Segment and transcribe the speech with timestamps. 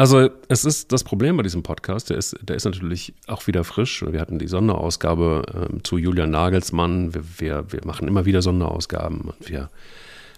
[0.00, 3.64] Also es ist das Problem bei diesem Podcast, der ist, der ist natürlich auch wieder
[3.64, 4.02] frisch.
[4.02, 7.12] Wir hatten die Sonderausgabe äh, zu Julian Nagelsmann.
[7.12, 9.68] Wir, wir, wir machen immer wieder Sonderausgaben und wir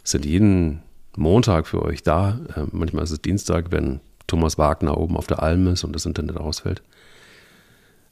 [0.02, 0.82] sind jeden
[1.16, 2.40] Montag für euch da.
[2.56, 6.06] Äh, manchmal ist es Dienstag, wenn Thomas Wagner oben auf der Alm ist und das
[6.06, 6.82] Internet ausfällt.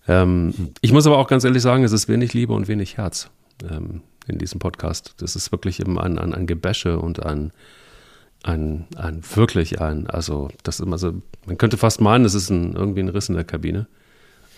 [0.07, 3.29] Ähm, ich muss aber auch ganz ehrlich sagen, es ist wenig Liebe und wenig Herz
[3.69, 5.15] ähm, in diesem Podcast.
[5.17, 7.51] Das ist wirklich eben ein, ein, ein Gebäsche und ein
[8.43, 11.13] ein, ein wirklich ein, also das ist also,
[11.47, 13.87] man könnte fast meinen, es ist ein, irgendwie ein Riss in der Kabine.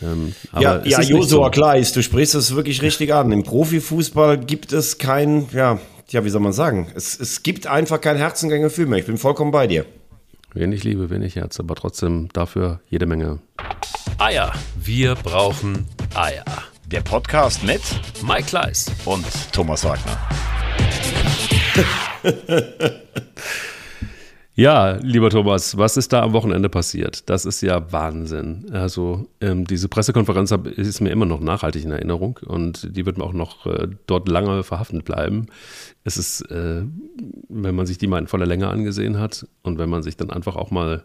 [0.03, 1.51] Ähm, ja, ja Josua so.
[1.51, 3.33] Kleis, du sprichst es wirklich richtig an.
[3.33, 6.89] Im Profifußball gibt es kein, ja, ja, wie soll man sagen?
[6.95, 8.99] Es, es gibt einfach kein Herzen, kein Gefühl mehr.
[8.99, 9.85] Ich bin vollkommen bei dir.
[10.55, 13.39] Wenig Liebe, wenig Herz, aber trotzdem dafür jede Menge.
[14.19, 14.53] Eier.
[14.77, 16.45] Wir brauchen Eier.
[16.87, 17.81] Der Podcast mit
[18.27, 20.19] Mike Kleiss und Thomas Wagner.
[24.55, 27.31] Ja, lieber Thomas, was ist da am Wochenende passiert?
[27.31, 28.67] Das ist ja Wahnsinn.
[28.71, 33.25] Also ähm, diese Pressekonferenz ist mir immer noch nachhaltig in Erinnerung und die wird mir
[33.25, 35.47] auch noch äh, dort lange verhaftet bleiben.
[36.05, 36.83] Es ist, äh,
[37.49, 40.31] wenn man sich die mal in voller Länge angesehen hat und wenn man sich dann
[40.31, 41.03] einfach auch mal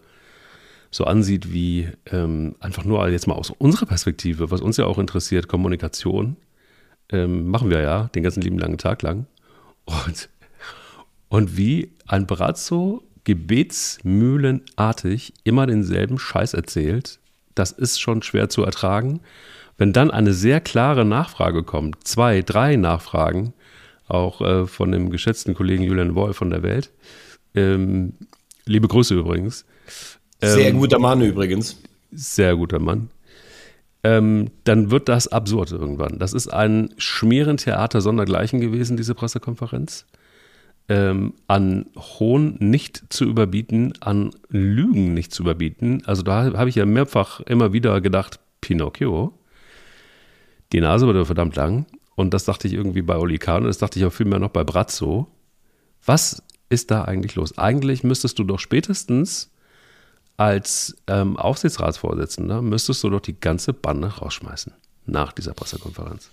[0.91, 4.97] so ansieht, wie ähm, einfach nur jetzt mal aus unserer Perspektive, was uns ja auch
[4.97, 6.35] interessiert, Kommunikation,
[7.09, 9.25] ähm, machen wir ja den ganzen lieben langen Tag lang.
[9.85, 10.27] Und,
[11.29, 17.19] und wie ein Brazzo gebetsmühlenartig immer denselben Scheiß erzählt,
[17.55, 19.19] das ist schon schwer zu ertragen.
[19.77, 23.51] Wenn dann eine sehr klare Nachfrage kommt, zwei, drei Nachfragen,
[24.07, 26.89] auch äh, von dem geschätzten Kollegen Julian Wolf von der Welt,
[27.53, 28.13] ähm,
[28.65, 29.65] liebe Grüße übrigens.
[30.41, 31.81] Ähm, sehr guter Mann übrigens.
[32.13, 33.09] Sehr guter Mann.
[34.05, 36.17] Ähm, dann wird das absurd irgendwann.
[36.17, 40.05] Das ist ein Schmierentheater sondergleichen gewesen, diese Pressekonferenz
[40.89, 46.03] ähm, an Hohn nicht zu überbieten, an Lügen nicht zu überbieten.
[46.05, 49.37] Also da habe ich ja mehrfach immer wieder gedacht, Pinocchio,
[50.71, 51.85] die Nase wurde verdammt lang.
[52.15, 54.49] Und das dachte ich irgendwie bei Oli Kahn und das dachte ich auch vielmehr noch
[54.49, 55.27] bei Brazzo.
[56.05, 57.57] Was ist da eigentlich los?
[57.57, 59.51] Eigentlich müsstest du doch spätestens
[60.35, 64.73] als ähm, Aufsichtsratsvorsitzender, müsstest du doch die ganze Bande rausschmeißen
[65.05, 66.29] nach dieser Pressekonferenz.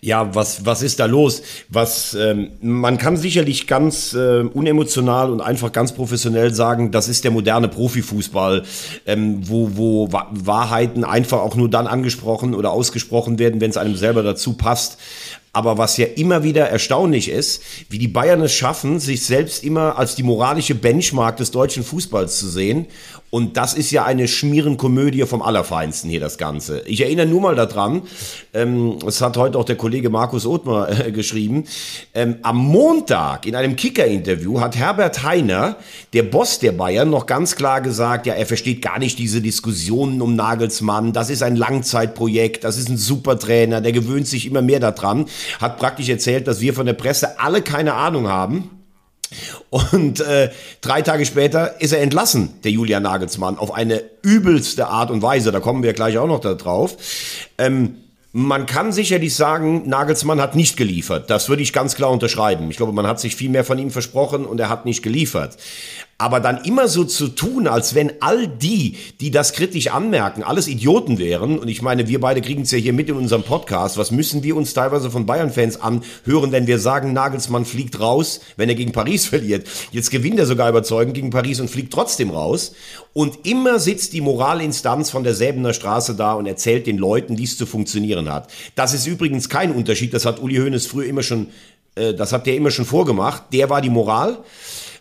[0.00, 1.42] Ja, was, was ist da los?
[1.68, 7.24] Was, ähm, man kann sicherlich ganz äh, unemotional und einfach ganz professionell sagen, das ist
[7.24, 8.62] der moderne Profifußball,
[9.06, 13.96] ähm, wo, wo Wahrheiten einfach auch nur dann angesprochen oder ausgesprochen werden, wenn es einem
[13.96, 14.98] selber dazu passt.
[15.52, 19.98] Aber was ja immer wieder erstaunlich ist, wie die Bayern es schaffen, sich selbst immer
[19.98, 22.86] als die moralische Benchmark des deutschen Fußballs zu sehen
[23.30, 26.80] und das ist ja eine Schmierenkomödie vom Allerfeinsten hier, das Ganze.
[26.86, 28.02] Ich erinnere nur mal daran,
[28.54, 31.64] ähm, das hat heute auch der Kollege Markus Othmer äh, geschrieben,
[32.14, 35.76] ähm, am Montag in einem Kicker-Interview hat Herbert Heiner,
[36.14, 40.22] der Boss der Bayern, noch ganz klar gesagt, ja, er versteht gar nicht diese Diskussionen
[40.22, 44.62] um Nagelsmann, das ist ein Langzeitprojekt, das ist ein super Trainer, der gewöhnt sich immer
[44.62, 45.26] mehr daran,
[45.60, 48.77] hat praktisch erzählt, dass wir von der Presse alle keine Ahnung haben
[49.70, 50.50] und äh,
[50.80, 55.52] drei Tage später ist er entlassen, der Julian Nagelsmann, auf eine übelste Art und Weise.
[55.52, 56.96] Da kommen wir gleich auch noch darauf.
[57.58, 57.96] Ähm,
[58.32, 61.30] man kann sicherlich sagen, Nagelsmann hat nicht geliefert.
[61.30, 62.70] Das würde ich ganz klar unterschreiben.
[62.70, 65.56] Ich glaube, man hat sich viel mehr von ihm versprochen und er hat nicht geliefert.
[66.20, 70.66] Aber dann immer so zu tun, als wenn all die, die das kritisch anmerken, alles
[70.66, 71.60] Idioten wären.
[71.60, 73.96] Und ich meine, wir beide kriegen es ja hier mit in unserem Podcast.
[73.98, 78.68] Was müssen wir uns teilweise von Bayern-Fans anhören, wenn wir sagen, Nagelsmann fliegt raus, wenn
[78.68, 79.68] er gegen Paris verliert.
[79.92, 82.72] Jetzt gewinnt er sogar überzeugend gegen Paris und fliegt trotzdem raus.
[83.12, 87.44] Und immer sitzt die Moralinstanz von der Säbener Straße da und erzählt den Leuten, wie
[87.44, 88.50] es zu funktionieren hat.
[88.74, 90.12] Das ist übrigens kein Unterschied.
[90.12, 91.46] Das hat Uli Hoeneß früher immer schon,
[91.94, 93.44] äh, das hat der immer schon vorgemacht.
[93.52, 94.38] Der war die Moral.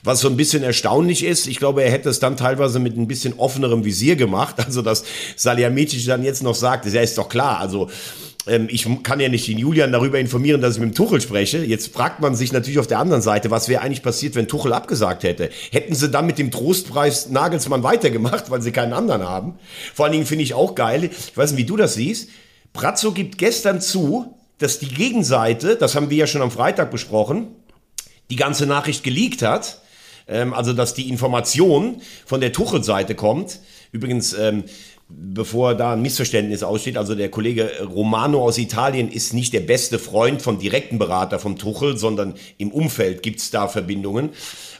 [0.08, 3.10] Was so ein bisschen erstaunlich ist, ich glaube, er hätte es dann teilweise mit ein
[3.10, 4.56] bisschen offenerem Visier gemacht.
[4.68, 5.04] Also, dass
[5.36, 7.60] Salihamidzic dann jetzt noch sagt, ja, ist doch klar.
[7.60, 7.90] Also,
[8.48, 11.58] ähm, ich kann ja nicht den Julian darüber informieren, dass ich mit dem Tuchel spreche.
[11.58, 14.72] Jetzt fragt man sich natürlich auf der anderen Seite, was wäre eigentlich passiert, wenn Tuchel
[14.72, 15.50] abgesagt hätte?
[15.72, 19.60] Hätten sie dann mit dem Trostpreis Nagelsmann weitergemacht, weil sie keinen anderen haben?
[19.94, 22.30] Vor allen Dingen finde ich auch geil, ich weiß nicht, wie du das siehst,
[22.72, 27.48] Brazzo gibt gestern zu, dass die Gegenseite, das haben wir ja schon am Freitag besprochen,
[28.30, 29.82] die ganze Nachricht geleakt hat
[30.28, 33.60] ähm, also dass die Information von der Tuchel-Seite kommt.
[33.92, 34.64] Übrigens, ähm,
[35.10, 40.00] bevor da ein Missverständnis aussteht, also der Kollege Romano aus Italien ist nicht der beste
[40.00, 44.32] Freund vom direkten Berater vom Tuchel, sondern im Umfeld gibt's da Verbindungen.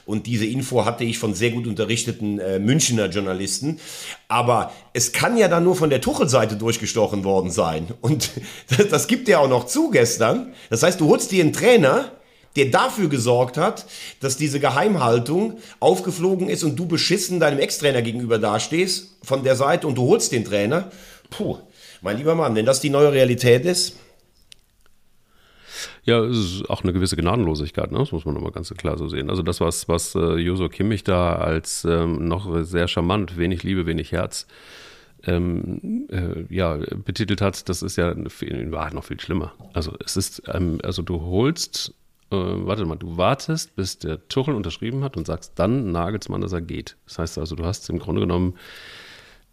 [0.04, 3.78] Und diese Info hatte ich von sehr gut unterrichteten äh, Münchner Journalisten.
[4.26, 7.88] Aber es kann ja dann nur von der Tuchel-Seite durchgestochen worden sein.
[8.00, 8.30] Und
[8.76, 10.52] das, das gibt er auch noch zu gestern.
[10.70, 12.12] Das heißt, du holst dir einen Trainer,
[12.56, 13.86] der dafür gesorgt hat,
[14.20, 19.86] dass diese Geheimhaltung aufgeflogen ist und du beschissen deinem Ex-Trainer gegenüber dastehst von der Seite
[19.86, 20.90] und du holst den Trainer.
[21.30, 21.58] Puh,
[22.00, 23.96] mein lieber Mann, wenn das die neue Realität ist.
[26.04, 27.98] Ja, es ist auch eine gewisse Gnadenlosigkeit, ne?
[27.98, 29.28] das muss man nochmal ganz klar so sehen.
[29.28, 33.84] Also das, was, was äh, Joso Kimmich da als ähm, noch sehr charmant, wenig Liebe,
[33.84, 34.46] wenig Herz,
[35.24, 39.52] ähm, äh, ja, betitelt hat, das ist ja in Wahrheit noch viel schlimmer.
[39.74, 41.92] Also es ist, ähm, also du holst,
[42.30, 46.52] äh, warte mal, du wartest, bis der Tuchel unterschrieben hat und sagst dann Nagelsmann, dass
[46.52, 46.96] er geht.
[47.06, 48.54] Das heißt also, du hast im Grunde genommen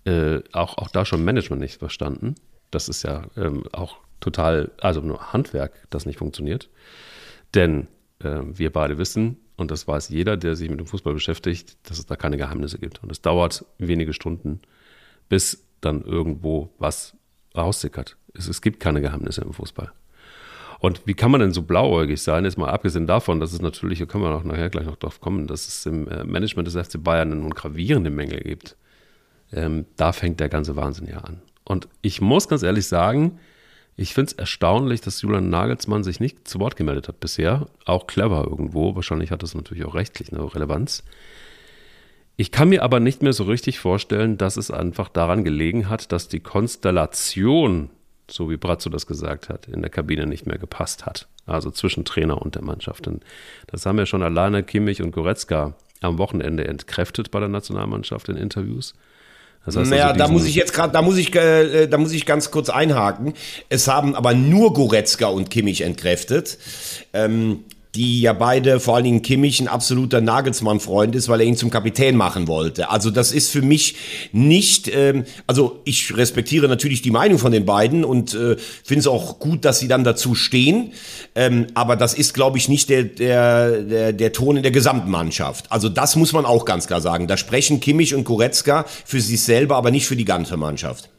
[0.06, 2.36] äh, auch, auch da schon Management nicht verstanden.
[2.72, 6.70] Das ist ja ähm, auch total, also nur Handwerk, das nicht funktioniert.
[7.54, 7.88] Denn
[8.20, 11.98] äh, wir beide wissen, und das weiß jeder, der sich mit dem Fußball beschäftigt, dass
[11.98, 13.02] es da keine Geheimnisse gibt.
[13.02, 14.60] Und es dauert wenige Stunden,
[15.30, 17.16] bis dann irgendwo was
[17.56, 18.18] raussickert.
[18.34, 19.94] Es, es gibt keine Geheimnisse im Fußball.
[20.86, 22.46] Und wie kann man denn so blauäugig sein?
[22.46, 25.20] Jetzt mal abgesehen davon, dass es natürlich, hier können wir auch nachher gleich noch drauf
[25.20, 28.78] kommen, dass es im äh, Management des FC Bayern nun gravierende Mängel gibt.
[29.52, 31.42] Ähm, da fängt der ganze Wahnsinn ja an.
[31.64, 33.40] Und ich muss ganz ehrlich sagen,
[33.96, 37.66] ich finde es erstaunlich, dass Julian Nagelsmann sich nicht zu Wort gemeldet hat bisher.
[37.86, 38.94] Auch clever irgendwo.
[38.94, 41.04] Wahrscheinlich hat das natürlich auch rechtlich eine Relevanz.
[42.38, 46.12] Ich kann mir aber nicht mehr so richtig vorstellen, dass es einfach daran gelegen hat,
[46.12, 47.90] dass die Konstellation,
[48.30, 51.28] so wie Brazzo das gesagt hat, in der Kabine nicht mehr gepasst hat.
[51.46, 53.08] Also zwischen Trainer und der Mannschaft.
[53.08, 53.24] Und
[53.68, 58.38] das haben ja schon alleine Kimmich und Goretzka am Wochenende entkräftet bei der Nationalmannschaft in
[58.38, 58.96] Interviews.
[59.66, 62.12] Das heißt naja, also da muss ich jetzt gerade, da muss ich, äh, da muss
[62.12, 63.34] ich ganz kurz einhaken.
[63.70, 66.60] Es haben aber nur Goretzka und Kimmich entkräftet.
[67.14, 67.64] Ähm,
[67.96, 71.70] die ja beide, vor allen Dingen Kimmich, ein absoluter Nagelsmann-Freund ist, weil er ihn zum
[71.70, 72.90] Kapitän machen wollte.
[72.90, 73.96] Also das ist für mich
[74.32, 79.08] nicht, ähm, also ich respektiere natürlich die Meinung von den beiden und äh, finde es
[79.08, 80.92] auch gut, dass sie dann dazu stehen.
[81.36, 85.10] Ähm, aber das ist, glaube ich, nicht der, der, der, der Ton in der gesamten
[85.10, 85.72] Mannschaft.
[85.72, 87.28] Also das muss man auch ganz klar sagen.
[87.28, 91.10] Da sprechen Kimmich und Goretzka für sich selber, aber nicht für die ganze Mannschaft.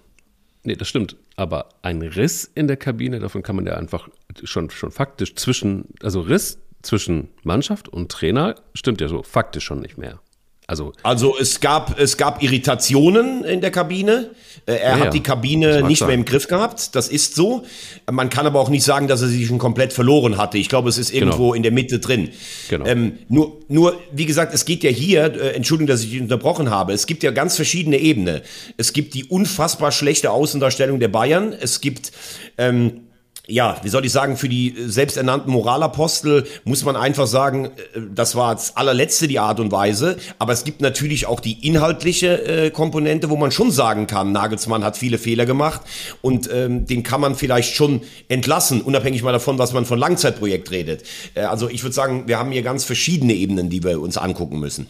[0.66, 1.16] Nee, das stimmt.
[1.36, 4.08] Aber ein Riss in der Kabine, davon kann man ja einfach
[4.42, 9.80] schon, schon faktisch zwischen, also Riss zwischen Mannschaft und Trainer stimmt ja so faktisch schon
[9.80, 10.20] nicht mehr.
[10.68, 14.30] Also, also es gab es gab Irritationen in der Kabine.
[14.66, 16.96] Äh, er ja, hat die Kabine nicht mehr im Griff gehabt.
[16.96, 17.64] Das ist so.
[18.10, 20.58] Man kann aber auch nicht sagen, dass er sich schon komplett verloren hatte.
[20.58, 21.54] Ich glaube, es ist irgendwo genau.
[21.54, 22.30] in der Mitte drin.
[22.68, 22.84] Genau.
[22.84, 26.68] Ähm, nur, nur, wie gesagt, es geht ja hier, äh, Entschuldigung, dass ich dich unterbrochen
[26.68, 28.40] habe, es gibt ja ganz verschiedene Ebenen.
[28.76, 31.52] Es gibt die unfassbar schlechte Außendarstellung der Bayern.
[31.52, 32.10] Es gibt
[32.58, 33.05] ähm,
[33.48, 38.34] ja, wie soll ich sagen, für die selbsternannten Moralapostel muss man einfach sagen, äh, das
[38.34, 40.16] war das allerletzte die Art und Weise.
[40.38, 44.82] Aber es gibt natürlich auch die inhaltliche äh, Komponente, wo man schon sagen kann, Nagelsmann
[44.82, 45.82] hat viele Fehler gemacht
[46.22, 50.70] und ähm, den kann man vielleicht schon entlassen, unabhängig mal davon, was man von Langzeitprojekt
[50.72, 51.04] redet.
[51.34, 54.58] Äh, also ich würde sagen, wir haben hier ganz verschiedene Ebenen, die wir uns angucken
[54.58, 54.88] müssen.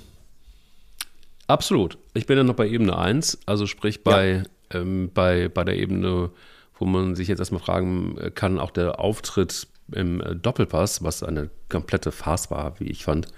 [1.47, 1.99] Absolut.
[2.15, 4.81] Ich bin ja noch bei Ebene 1, also sprich bei, ja.
[4.81, 6.31] ähm, bei, bei der Ebene
[6.79, 11.51] wo man sich jetzt erstmal fragen kann, auch der Auftritt im äh, Doppelpass, was eine
[11.69, 13.29] komplette Farce war, wie ich fand.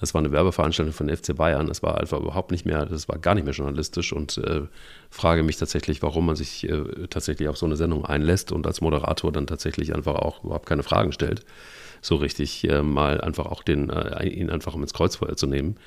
[0.00, 1.66] Das war eine Werbeveranstaltung von FC Bayern.
[1.66, 4.62] Das war einfach überhaupt nicht mehr, das war gar nicht mehr journalistisch und äh,
[5.10, 8.80] frage mich tatsächlich, warum man sich äh, tatsächlich auf so eine Sendung einlässt und als
[8.80, 11.44] Moderator dann tatsächlich einfach auch überhaupt keine Fragen stellt.
[12.00, 15.78] So richtig äh, mal einfach auch den, äh, ihn einfach um ins Kreuzfeuer zu nehmen.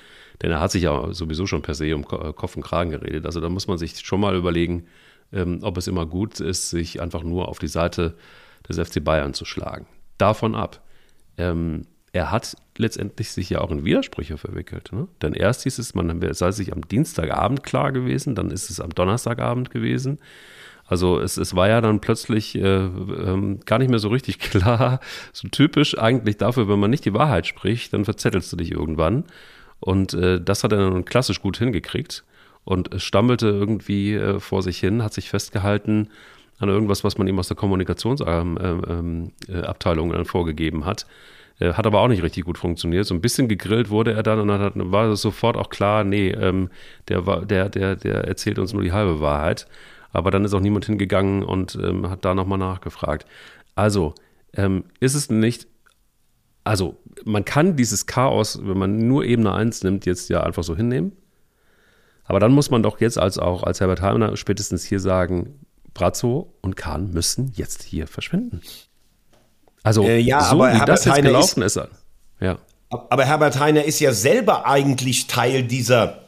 [0.42, 3.26] Denn er hat sich ja sowieso schon per se um Kopf und Kragen geredet.
[3.26, 4.88] Also da muss man sich schon mal überlegen,
[5.34, 8.16] ähm, ob es immer gut ist, sich einfach nur auf die Seite
[8.68, 9.88] des FC Bayern zu schlagen.
[10.18, 10.82] Davon ab.
[11.38, 14.92] Ähm, er hat letztendlich sich ja auch in Widersprüche verwickelt.
[14.92, 15.08] Ne?
[15.22, 18.90] Denn erst hieß es, man sei sich am Dienstagabend klar gewesen, dann ist es am
[18.90, 20.20] Donnerstagabend gewesen.
[20.86, 25.00] Also es, es war ja dann plötzlich äh, ähm, gar nicht mehr so richtig klar,
[25.32, 29.24] so typisch eigentlich dafür, wenn man nicht die Wahrheit spricht, dann verzettelst du dich irgendwann.
[29.80, 32.26] Und äh, das hat er dann klassisch gut hingekriegt
[32.64, 36.10] und stammelte irgendwie äh, vor sich hin, hat sich festgehalten
[36.60, 41.08] an irgendwas, was man ihm aus der Kommunikationsabteilung ähm, ähm, äh, vorgegeben hat.
[41.60, 43.06] Äh, hat aber auch nicht richtig gut funktioniert.
[43.06, 46.70] So ein bisschen gegrillt wurde er dann und dann war sofort auch klar, nee, ähm,
[47.08, 49.68] der, der, der, der erzählt uns nur die halbe Wahrheit.
[50.14, 53.26] Aber dann ist auch niemand hingegangen und ähm, hat da nochmal nachgefragt.
[53.76, 54.14] Also,
[54.54, 55.68] ähm, ist es nicht
[56.64, 60.76] also man kann dieses Chaos, wenn man nur Ebene 1 nimmt, jetzt ja einfach so
[60.76, 61.14] hinnehmen.
[62.32, 65.60] Aber dann muss man doch jetzt als auch als Herbert Heimner spätestens hier sagen,
[65.94, 68.62] Brazzo und Kahn müssen jetzt hier verschwinden.
[69.84, 71.90] Also äh, ja, so aber wie Herbert das jetzt Heine gelaufen ist, ist
[72.40, 72.58] ja.
[72.90, 76.22] Aber Herbert Heiner ist ja selber eigentlich Teil dieser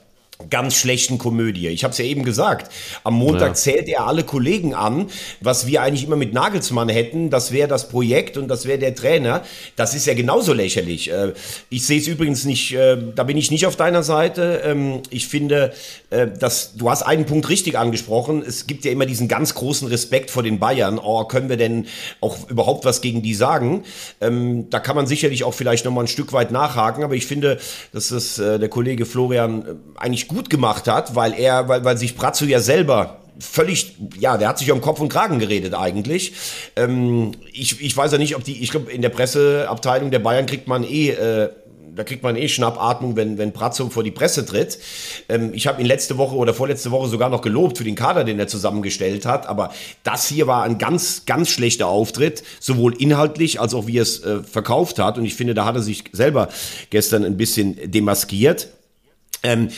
[0.49, 1.67] ganz schlechten Komödie.
[1.67, 2.71] Ich habe es ja eben gesagt.
[3.03, 3.53] Am Montag ja.
[3.53, 5.07] zählt er alle Kollegen an,
[5.41, 7.29] was wir eigentlich immer mit Nagelsmann hätten.
[7.29, 9.43] Das wäre das Projekt und das wäre der Trainer.
[9.75, 11.11] Das ist ja genauso lächerlich.
[11.11, 11.33] Äh,
[11.69, 14.61] ich sehe es übrigens nicht, äh, da bin ich nicht auf deiner Seite.
[14.65, 15.73] Ähm, ich finde,
[16.09, 18.43] äh, dass du hast einen Punkt richtig angesprochen.
[18.45, 20.99] Es gibt ja immer diesen ganz großen Respekt vor den Bayern.
[20.99, 21.85] Oh, können wir denn
[22.21, 23.83] auch überhaupt was gegen die sagen?
[24.19, 27.03] Ähm, da kann man sicherlich auch vielleicht noch mal ein Stück weit nachhaken.
[27.03, 27.59] Aber ich finde,
[27.91, 29.63] dass das der Kollege Florian
[29.95, 34.47] eigentlich gut gemacht hat, weil er, weil, weil sich Brazzo ja selber völlig, ja, der
[34.47, 36.33] hat sich um Kopf und Kragen geredet eigentlich.
[36.75, 40.45] Ähm, ich, ich weiß ja nicht, ob die, ich glaube, in der Presseabteilung der Bayern
[40.45, 41.49] kriegt man eh, äh,
[41.95, 44.79] da kriegt man eh Schnappatmung, wenn, wenn Brazzo vor die Presse tritt.
[45.29, 48.23] Ähm, ich habe ihn letzte Woche oder vorletzte Woche sogar noch gelobt für den Kader,
[48.23, 49.47] den er zusammengestellt hat.
[49.47, 49.71] Aber
[50.03, 54.23] das hier war ein ganz, ganz schlechter Auftritt, sowohl inhaltlich als auch wie er es
[54.23, 55.17] äh, verkauft hat.
[55.17, 56.49] Und ich finde, da hat er sich selber
[56.89, 58.69] gestern ein bisschen demaskiert.
[59.43, 59.69] Ähm,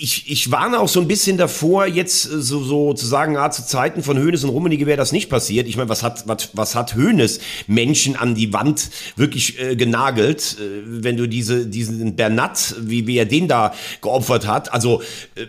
[0.00, 3.50] ich, ich warne auch so ein bisschen davor, jetzt äh, so, so zu sagen, ah,
[3.50, 5.66] zu Zeiten von Hönes und Rummenigge wäre das nicht passiert.
[5.66, 10.56] Ich meine, was hat, was, was hat Hönes Menschen an die Wand wirklich äh, genagelt,
[10.58, 14.72] äh, wenn du diese, diesen Bernat, wie, wie er den da geopfert hat?
[14.72, 15.02] Also,
[15.34, 15.46] äh,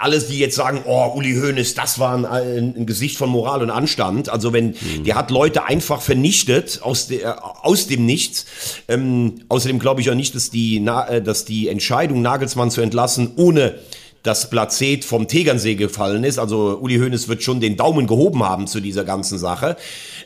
[0.00, 3.70] alles, die jetzt sagen, oh, Uli Hoeneß, das war ein, ein, Gesicht von Moral und
[3.70, 4.30] Anstand.
[4.30, 5.04] Also wenn, mhm.
[5.04, 8.46] der hat Leute einfach vernichtet aus, der, aus dem Nichts.
[8.88, 13.32] Ähm, außerdem glaube ich auch nicht, dass die, äh, dass die Entscheidung, Nagelsmann zu entlassen,
[13.36, 13.74] ohne
[14.22, 16.38] das Plazet vom Tegernsee gefallen ist.
[16.38, 19.76] Also Uli Hoeneß wird schon den Daumen gehoben haben zu dieser ganzen Sache.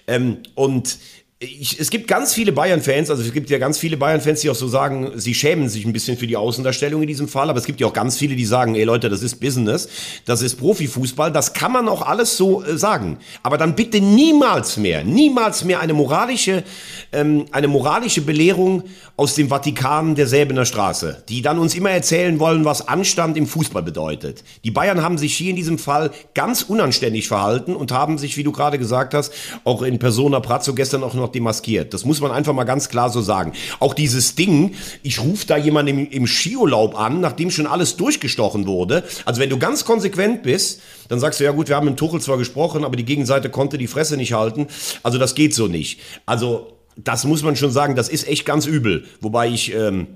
[0.07, 0.97] Ähm, und
[1.41, 4.57] ich, es gibt ganz viele Bayern-Fans, also es gibt ja ganz viele Bayern-Fans, die auch
[4.57, 7.65] so sagen, sie schämen sich ein bisschen für die Außendarstellung in diesem Fall, aber es
[7.65, 9.89] gibt ja auch ganz viele, die sagen, ey Leute, das ist Business,
[10.25, 13.19] das ist Profifußball, das kann man auch alles so äh, sagen.
[13.45, 16.65] Aber dann bitte niemals mehr, niemals mehr eine moralische,
[17.13, 18.83] ähm, eine moralische Belehrung
[19.17, 23.47] aus dem Vatikan der Säbener Straße, die dann uns immer erzählen wollen, was Anstand im
[23.47, 24.43] Fußball bedeutet.
[24.65, 28.43] Die Bayern haben sich hier in diesem Fall ganz unanständig verhalten und haben sich, wie
[28.43, 31.95] du gerade gesagt hast, auch in Persona Prazzo gestern auch noch noch demaskiert.
[31.95, 33.53] Das muss man einfach mal ganz klar so sagen.
[33.81, 38.67] Auch dieses Ding, ich rufe da jemanden im, im Skiurlaub an, nachdem schon alles durchgestochen
[38.67, 39.05] wurde.
[39.25, 42.21] Also wenn du ganz konsequent bist, dann sagst du, ja gut, wir haben mit Tuchel
[42.21, 44.67] zwar gesprochen, aber die Gegenseite konnte die Fresse nicht halten.
[45.03, 46.01] Also das geht so nicht.
[46.27, 49.05] Also das muss man schon sagen, das ist echt ganz übel.
[49.21, 49.75] Wobei ich...
[49.75, 50.07] Ähm,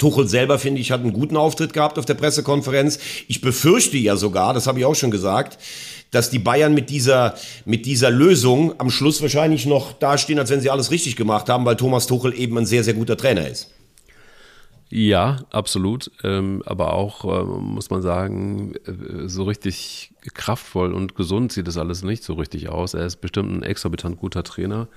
[0.00, 2.98] Tuchel selber, finde ich, hat einen guten Auftritt gehabt auf der Pressekonferenz.
[3.28, 5.58] Ich befürchte ja sogar, das habe ich auch schon gesagt,
[6.10, 10.60] dass die Bayern mit dieser, mit dieser Lösung am Schluss wahrscheinlich noch dastehen, als wenn
[10.60, 13.70] sie alles richtig gemacht haben, weil Thomas Tuchel eben ein sehr, sehr guter Trainer ist.
[14.92, 16.10] Ja, absolut.
[16.24, 21.78] Ähm, aber auch, äh, muss man sagen, äh, so richtig kraftvoll und gesund sieht das
[21.78, 22.94] alles nicht so richtig aus.
[22.94, 24.88] Er ist bestimmt ein exorbitant guter Trainer.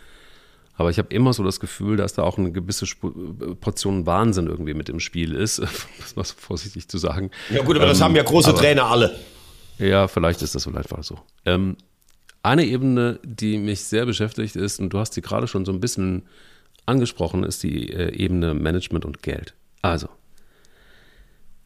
[0.75, 4.47] Aber ich habe immer so das Gefühl, dass da auch eine gewisse äh, Portion Wahnsinn
[4.47, 5.59] irgendwie mit im Spiel ist,
[5.99, 7.29] das mal so vorsichtig zu sagen.
[7.51, 9.15] Ja gut, aber ähm, das haben ja große aber, Trainer alle.
[9.77, 11.19] Ja, vielleicht ist das wohl einfach so.
[11.45, 11.77] Ähm,
[12.41, 15.79] eine Ebene, die mich sehr beschäftigt ist, und du hast sie gerade schon so ein
[15.79, 16.23] bisschen
[16.85, 19.53] angesprochen, ist die äh, Ebene Management und Geld.
[19.81, 20.09] Also,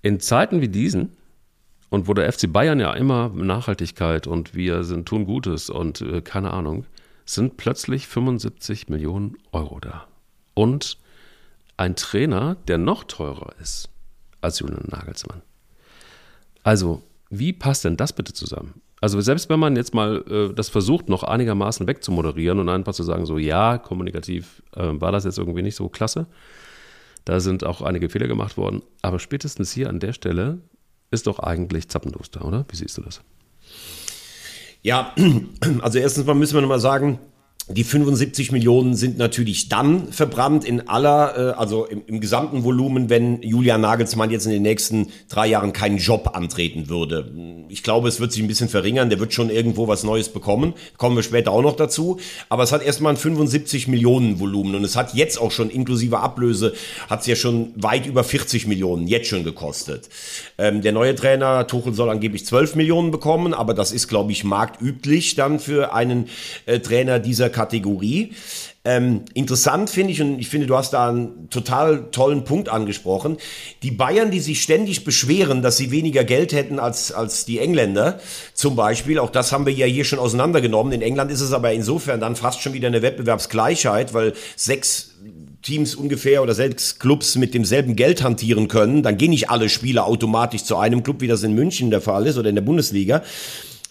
[0.01, 1.17] in Zeiten wie diesen,
[1.89, 6.21] und wo der FC Bayern ja immer Nachhaltigkeit und wir sind, tun Gutes und äh,
[6.21, 6.85] keine Ahnung,
[7.27, 10.07] sind plötzlich 75 Millionen Euro da.
[10.53, 10.97] Und
[11.75, 13.89] ein Trainer, der noch teurer ist
[14.41, 15.41] als Julian Nagelsmann.
[16.63, 18.81] Also, wie passt denn das bitte zusammen?
[18.99, 23.03] Also selbst wenn man jetzt mal äh, das versucht, noch einigermaßen wegzumoderieren und einfach zu
[23.03, 26.25] sagen, so ja, kommunikativ äh, war das jetzt irgendwie nicht so klasse,
[27.25, 30.59] da sind auch einige Fehler gemacht worden, aber spätestens hier an der Stelle
[31.11, 32.65] ist doch eigentlich Zappenduster, oder?
[32.69, 33.21] Wie siehst du das?
[34.81, 35.13] Ja,
[35.81, 37.19] also erstens mal müssen wir nochmal sagen,
[37.69, 43.09] die 75 Millionen sind natürlich dann verbrannt in aller, äh, also im, im, gesamten Volumen,
[43.09, 47.29] wenn Julian Nagelsmann jetzt in den nächsten drei Jahren keinen Job antreten würde.
[47.67, 49.09] Ich glaube, es wird sich ein bisschen verringern.
[49.09, 50.75] Der wird schon irgendwo was Neues bekommen.
[50.95, 52.19] Kommen wir später auch noch dazu.
[52.47, 56.19] Aber es hat erstmal ein 75 Millionen Volumen und es hat jetzt auch schon inklusive
[56.19, 56.73] Ablöse,
[57.09, 60.07] hat es ja schon weit über 40 Millionen jetzt schon gekostet.
[60.57, 64.45] Ähm, der neue Trainer Tuchel soll angeblich 12 Millionen bekommen, aber das ist, glaube ich,
[64.45, 66.29] marktüblich dann für einen
[66.65, 68.33] äh, Trainer dieser Kategorie.
[68.85, 73.37] Ähm, interessant finde ich, und ich finde, du hast da einen total tollen Punkt angesprochen.
[73.81, 78.19] Die Bayern, die sich ständig beschweren, dass sie weniger Geld hätten als, als die Engländer,
[78.53, 80.93] zum Beispiel, auch das haben wir ja hier schon auseinandergenommen.
[80.93, 85.15] In England ist es aber insofern dann fast schon wieder eine Wettbewerbsgleichheit, weil sechs
[85.63, 90.05] Teams ungefähr oder sechs Clubs mit demselben Geld hantieren können, dann gehen nicht alle Spieler
[90.05, 93.23] automatisch zu einem Club, wie das in München der Fall ist oder in der Bundesliga.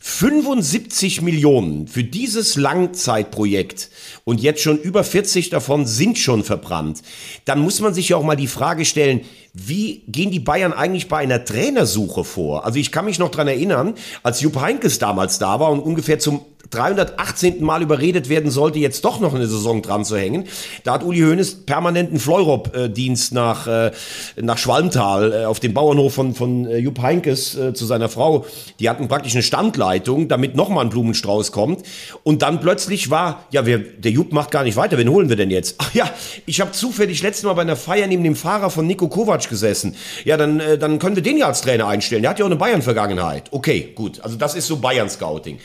[0.09, 3.91] 75 Millionen für dieses Langzeitprojekt
[4.23, 7.03] und jetzt schon über 40 davon sind schon verbrannt,
[7.45, 9.23] dann muss man sich ja auch mal die Frage stellen,
[9.53, 12.65] wie gehen die Bayern eigentlich bei einer Trainersuche vor?
[12.65, 16.21] Also ich kann mich noch dran erinnern, als Jupp Heinkes damals da war und ungefähr
[16.21, 17.63] zum 318.
[17.63, 20.45] Mal überredet werden sollte, jetzt doch noch eine Saison dran zu hängen.
[20.85, 23.93] Da hat Uli Hoeneß permanenten Fleurop-Dienst nach, äh,
[24.41, 28.47] nach Schwalmtal äh, auf dem Bauernhof von, von äh, Jupp Heinkes äh, zu seiner Frau.
[28.81, 31.83] Die hatten praktisch eine Standleitung, damit nochmal ein Blumenstrauß kommt.
[32.23, 35.37] Und dann plötzlich war, ja, wir, der Jupp macht gar nicht weiter, wen holen wir
[35.37, 35.77] denn jetzt?
[35.79, 36.11] Ach ja,
[36.47, 39.97] ich habe zufällig letztes Mal bei einer Feier neben dem Fahrer von Nico Kovac gesessen.
[40.25, 42.23] Ja, dann, äh, dann können wir den ja als Trainer einstellen.
[42.23, 43.49] Der hat ja auch eine Bayern-Vergangenheit.
[43.53, 44.21] Okay, gut.
[44.21, 45.59] Also das ist so Bayern-Scouting.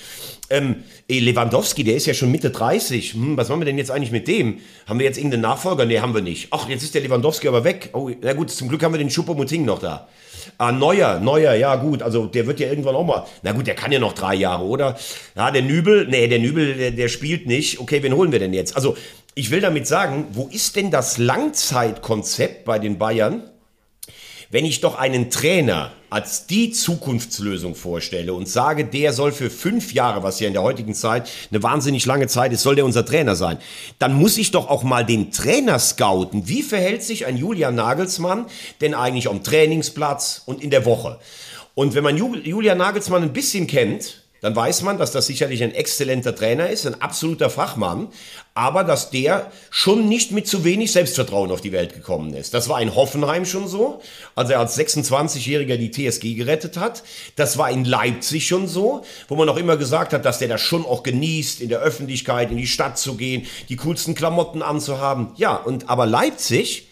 [0.52, 3.14] Ähm, Lewandowski, der ist ja schon Mitte 30.
[3.14, 4.60] Hm, was machen wir denn jetzt eigentlich mit dem?
[4.86, 5.86] Haben wir jetzt irgendeinen Nachfolger?
[5.86, 6.50] Nee, haben wir nicht.
[6.52, 7.90] Ach, jetzt ist der Lewandowski aber weg.
[7.94, 10.08] Oh, na gut, zum Glück haben wir den Schuppermuting noch da.
[10.58, 13.76] Ah, Neuer, Neuer, ja gut, also der wird ja irgendwann auch mal, na gut, der
[13.76, 14.98] kann ja noch drei Jahre, oder?
[15.36, 17.80] Ja, der Nübel, nee, der Nübel, der, der spielt nicht.
[17.80, 18.76] Okay, wen holen wir denn jetzt?
[18.76, 18.96] Also,
[19.34, 23.44] ich will damit sagen, wo ist denn das Langzeitkonzept bei den Bayern?
[24.52, 29.94] Wenn ich doch einen Trainer als die Zukunftslösung vorstelle und sage, der soll für fünf
[29.94, 33.06] Jahre, was ja in der heutigen Zeit eine wahnsinnig lange Zeit ist, soll der unser
[33.06, 33.60] Trainer sein,
[33.98, 36.50] dann muss ich doch auch mal den Trainer scouten.
[36.50, 38.46] Wie verhält sich ein Julian Nagelsmann
[38.82, 41.18] denn eigentlich am Trainingsplatz und in der Woche?
[41.74, 45.74] Und wenn man Julian Nagelsmann ein bisschen kennt, dann weiß man, dass das sicherlich ein
[45.74, 48.08] exzellenter Trainer ist, ein absoluter Fachmann,
[48.56, 52.54] aber dass der schon nicht mit zu wenig Selbstvertrauen auf die Welt gekommen ist.
[52.54, 54.02] Das war in Hoffenheim schon so,
[54.36, 57.04] als er als 26-Jähriger die TSG gerettet hat.
[57.36, 60.62] Das war in Leipzig schon so, wo man auch immer gesagt hat, dass der das
[60.62, 65.32] schon auch genießt, in der Öffentlichkeit, in die Stadt zu gehen, die coolsten Klamotten anzuhaben.
[65.36, 66.88] Ja, und aber Leipzig,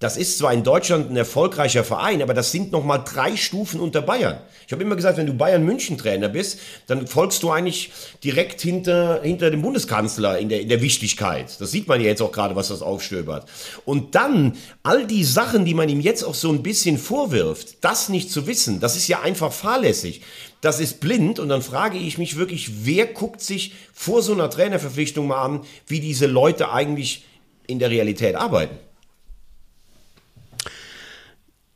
[0.00, 3.80] das ist zwar in Deutschland ein erfolgreicher Verein, aber das sind noch mal drei Stufen
[3.80, 4.38] unter Bayern.
[4.66, 6.58] Ich habe immer gesagt, wenn du Bayern München Trainer bist,
[6.88, 11.58] dann folgst du eigentlich direkt hinter, hinter dem Bundeskanzler in der, in der Wichtigkeit.
[11.60, 13.48] Das sieht man ja jetzt auch gerade, was das aufstöbert.
[13.84, 18.08] Und dann all die Sachen, die man ihm jetzt auch so ein bisschen vorwirft, das
[18.08, 20.22] nicht zu wissen, das ist ja einfach fahrlässig.
[20.60, 24.50] Das ist blind und dann frage ich mich wirklich, wer guckt sich vor so einer
[24.50, 27.24] Trainerverpflichtung mal an, wie diese Leute eigentlich
[27.66, 28.76] in der Realität arbeiten?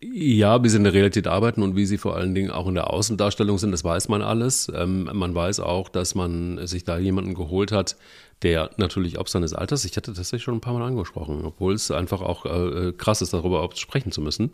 [0.00, 2.74] Ja, wie sie in der Realität arbeiten und wie sie vor allen Dingen auch in
[2.74, 4.70] der Außendarstellung sind, das weiß man alles.
[4.72, 7.96] Ähm, man weiß auch, dass man sich da jemanden geholt hat,
[8.42, 11.74] der natürlich ob seines Alters, ich hatte das tatsächlich schon ein paar Mal angesprochen, obwohl
[11.74, 14.52] es einfach auch äh, krass ist, darüber überhaupt sprechen zu müssen.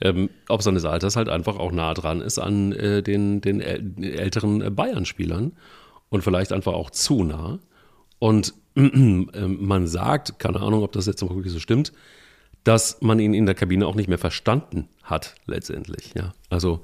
[0.00, 4.74] Ähm, ob seines Alters halt einfach auch nah dran ist an äh, den, den älteren
[4.74, 5.52] Bayern-Spielern
[6.08, 7.60] und vielleicht einfach auch zu nah.
[8.18, 8.80] Und äh,
[9.46, 11.92] man sagt, keine Ahnung, ob das jetzt wirklich so stimmt,
[12.66, 16.14] dass man ihn in der Kabine auch nicht mehr verstanden hat, letztendlich.
[16.16, 16.34] Ja.
[16.50, 16.82] Also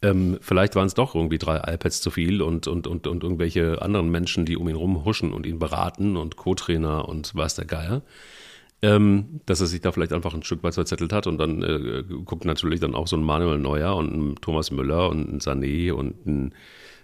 [0.00, 3.82] ähm, vielleicht waren es doch irgendwie drei iPads zu viel und, und, und, und irgendwelche
[3.82, 8.02] anderen Menschen, die um ihn rumhuschen und ihn beraten und Co-Trainer und was der Geier.
[8.80, 12.04] Ähm, dass er sich da vielleicht einfach ein Stück weit verzettelt hat und dann äh,
[12.24, 15.90] guckt natürlich dann auch so ein Manuel Neuer und ein Thomas Müller und ein Sané
[15.90, 16.54] und ein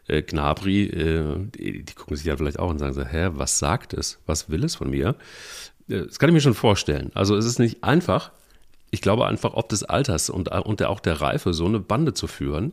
[0.06, 3.58] äh, Gnabry, äh, die, die, gucken sich ja vielleicht auch und sagen so, hä, was
[3.58, 4.20] sagt es?
[4.26, 5.16] Was will es von mir?
[5.90, 7.10] Das kann ich mir schon vorstellen.
[7.14, 8.32] Also es ist nicht einfach.
[8.90, 12.26] Ich glaube einfach, ob des Alters und, und auch der Reife, so eine Bande zu
[12.26, 12.72] führen,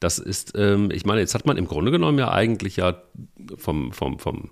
[0.00, 3.02] das ist, ähm, ich meine, jetzt hat man im Grunde genommen ja eigentlich ja
[3.56, 4.50] vom, vom, vom,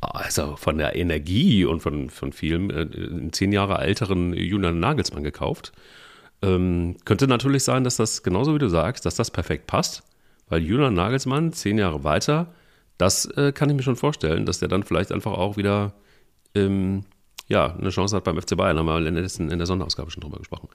[0.00, 5.22] also von der Energie und von, von vielem äh, einen zehn Jahre älteren Julian Nagelsmann
[5.22, 5.72] gekauft.
[6.40, 10.02] Ähm, könnte natürlich sein, dass das genauso wie du sagst, dass das perfekt passt,
[10.48, 12.52] weil Julian Nagelsmann zehn Jahre weiter,
[12.96, 15.92] das äh, kann ich mir schon vorstellen, dass der dann vielleicht einfach auch wieder
[16.54, 17.04] ähm,
[17.46, 20.22] ja, eine Chance hat beim FC Bayern, haben wir in der, in der Sonderausgabe schon
[20.22, 20.68] drüber gesprochen.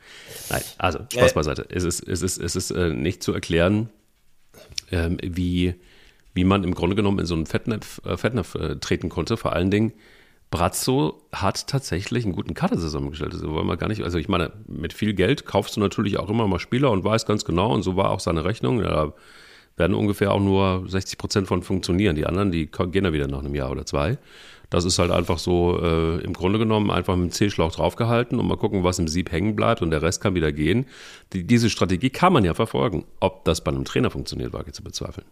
[0.50, 1.36] Nein, also Spaß äh.
[1.36, 1.66] beiseite.
[1.70, 3.90] Es ist, es ist, es ist äh, nicht zu erklären,
[4.92, 5.76] ähm, wie,
[6.34, 9.36] wie man im Grunde genommen in so einen Fettnapf, äh, Fettnapf äh, treten konnte.
[9.36, 9.94] Vor allen Dingen,
[10.52, 13.34] Brazzo hat tatsächlich einen guten Kader zusammengestellt.
[13.34, 16.30] Also wollen wir gar nicht, also ich meine, mit viel Geld kaufst du natürlich auch
[16.30, 18.82] immer mal Spieler und weißt ganz genau, und so war auch seine Rechnung.
[18.82, 19.14] Da
[19.80, 22.16] werden ungefähr auch nur 60 Prozent von funktionieren.
[22.16, 24.18] Die anderen, die gehen ja wieder nach einem Jahr oder zwei.
[24.70, 28.48] Das ist halt einfach so äh, im Grunde genommen einfach mit dem C-Schlauch draufgehalten und
[28.48, 30.86] mal gucken, was im Sieb hängen bleibt und der Rest kann wieder gehen.
[31.34, 33.06] Die, diese Strategie kann man ja verfolgen.
[33.20, 35.26] Ob das bei einem Trainer funktioniert, wage ich zu bezweifeln.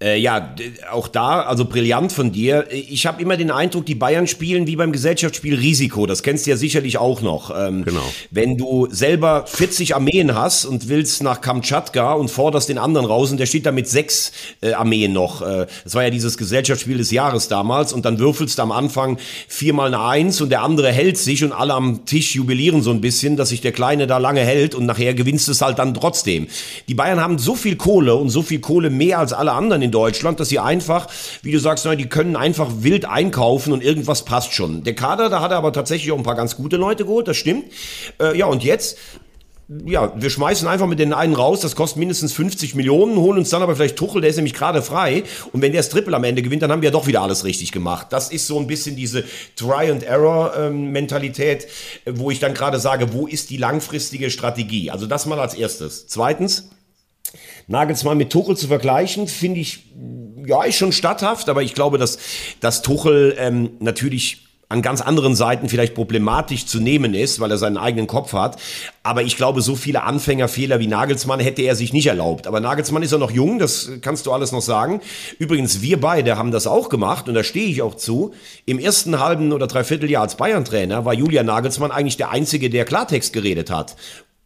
[0.00, 0.54] Äh, ja,
[0.92, 2.68] auch da, also brillant von dir.
[2.70, 6.06] Ich habe immer den Eindruck, die Bayern spielen wie beim Gesellschaftsspiel Risiko.
[6.06, 7.50] Das kennst du ja sicherlich auch noch.
[7.50, 8.04] Ähm, genau.
[8.30, 13.32] Wenn du selber 40 Armeen hast und willst nach Kamtschatka und forderst den anderen raus
[13.32, 14.30] und der steht da mit sechs
[14.60, 15.42] äh, Armeen noch.
[15.42, 19.18] Äh, das war ja dieses Gesellschaftsspiel des Jahres damals und dann würfelst du am Anfang
[19.48, 23.00] viermal eine Eins und der andere hält sich und alle am Tisch jubilieren so ein
[23.00, 25.92] bisschen, dass sich der Kleine da lange hält und nachher gewinnst du es halt dann
[25.92, 26.46] trotzdem.
[26.86, 29.92] Die Bayern haben so viel Kohle und so viel Kohle mehr als alle anderen in
[29.92, 31.08] Deutschland, dass sie einfach,
[31.42, 34.84] wie du sagst, die können einfach wild einkaufen und irgendwas passt schon.
[34.84, 37.36] Der Kader, da hat er aber tatsächlich auch ein paar ganz gute Leute geholt, das
[37.36, 37.64] stimmt.
[38.20, 38.98] Äh, ja, und jetzt
[39.84, 43.50] ja, wir schmeißen einfach mit den einen raus, das kostet mindestens 50 Millionen, holen uns
[43.50, 45.24] dann aber vielleicht Tuchel, der ist nämlich gerade frei.
[45.52, 47.44] Und wenn der das Triple am Ende gewinnt, dann haben wir ja doch wieder alles
[47.44, 48.06] richtig gemacht.
[48.08, 49.24] Das ist so ein bisschen diese
[49.56, 51.68] Try-and-Error-Mentalität,
[52.06, 54.90] ähm, wo ich dann gerade sage, wo ist die langfristige Strategie?
[54.90, 56.06] Also das mal als erstes.
[56.06, 56.70] Zweitens,
[57.68, 59.84] Nagelsmann mit Tuchel zu vergleichen, finde ich,
[60.44, 62.18] ja, ist schon statthaft, aber ich glaube, dass,
[62.60, 67.56] dass Tuchel ähm, natürlich an ganz anderen Seiten vielleicht problematisch zu nehmen ist, weil er
[67.56, 68.58] seinen eigenen Kopf hat.
[69.02, 72.46] Aber ich glaube, so viele Anfängerfehler wie Nagelsmann hätte er sich nicht erlaubt.
[72.46, 75.00] Aber Nagelsmann ist ja noch jung, das kannst du alles noch sagen.
[75.38, 78.34] Übrigens, wir beide haben das auch gemacht und da stehe ich auch zu.
[78.66, 82.84] Im ersten halben oder dreiviertel Jahr als Bayern-Trainer war Julian Nagelsmann eigentlich der Einzige, der
[82.84, 83.96] Klartext geredet hat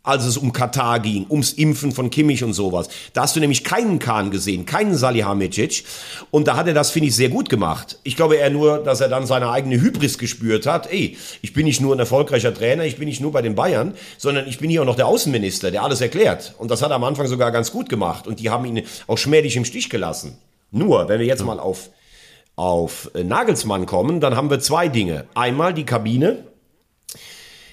[0.03, 2.89] als es um Katar ging, ums Impfen von Kimmich und sowas.
[3.13, 5.85] Da hast du nämlich keinen Kahn gesehen, keinen Salihamidzic.
[6.31, 7.99] Und da hat er das, finde ich, sehr gut gemacht.
[8.03, 10.91] Ich glaube eher nur, dass er dann seine eigene Hybris gespürt hat.
[10.91, 13.95] Ey, ich bin nicht nur ein erfolgreicher Trainer, ich bin nicht nur bei den Bayern,
[14.19, 16.55] sondern ich bin hier auch noch der Außenminister, der alles erklärt.
[16.59, 18.27] Und das hat er am Anfang sogar ganz gut gemacht.
[18.27, 20.37] Und die haben ihn auch schmählich im Stich gelassen.
[20.73, 21.91] Nur, wenn wir jetzt mal auf,
[22.57, 25.27] auf äh, Nagelsmann kommen, dann haben wir zwei Dinge.
[25.35, 26.45] Einmal die Kabine,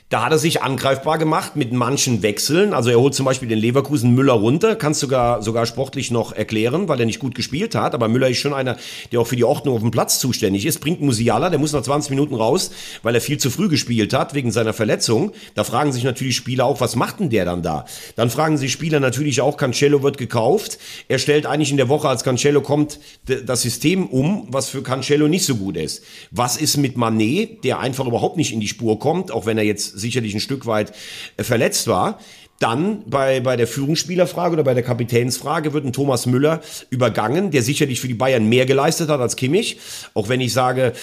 [0.09, 2.73] da hat er sich angreifbar gemacht mit manchen Wechseln.
[2.73, 6.87] Also er holt zum Beispiel den Leverkusen Müller runter, kannst sogar, sogar sportlich noch erklären,
[6.87, 7.93] weil er nicht gut gespielt hat.
[7.93, 8.77] Aber Müller ist schon einer,
[9.11, 10.79] der auch für die Ordnung auf dem Platz zuständig ist.
[10.79, 12.71] Bringt Musiala, der muss nach 20 Minuten raus,
[13.03, 15.31] weil er viel zu früh gespielt hat, wegen seiner Verletzung.
[15.53, 17.85] Da fragen sich natürlich Spieler auch, was macht denn der dann da?
[18.15, 20.79] Dann fragen sich Spieler natürlich auch, Cancelo wird gekauft.
[21.07, 22.99] Er stellt eigentlich in der Woche, als Cancelo kommt,
[23.45, 26.03] das System um, was für Cancelo nicht so gut ist.
[26.31, 29.65] Was ist mit Manet, der einfach überhaupt nicht in die Spur kommt, auch wenn er
[29.65, 30.93] jetzt sicherlich ein Stück weit
[31.37, 32.19] äh, verletzt war.
[32.59, 37.63] Dann bei, bei der Führungsspielerfrage oder bei der Kapitänsfrage wird ein Thomas Müller übergangen, der
[37.63, 39.77] sicherlich für die Bayern mehr geleistet hat als Kimmich.
[40.13, 40.93] Auch wenn ich sage,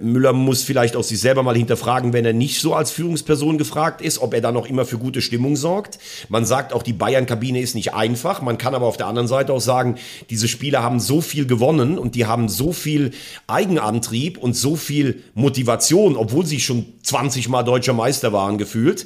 [0.00, 4.00] Müller muss vielleicht auch sich selber mal hinterfragen, wenn er nicht so als Führungsperson gefragt
[4.00, 5.98] ist, ob er da noch immer für gute Stimmung sorgt.
[6.28, 8.42] Man sagt auch, die Bayern-Kabine ist nicht einfach.
[8.42, 9.96] Man kann aber auf der anderen Seite auch sagen,
[10.30, 13.10] diese Spieler haben so viel gewonnen und die haben so viel
[13.48, 19.04] Eigenantrieb und so viel Motivation, obwohl sie schon 20 Mal deutscher Meister waren gefühlt.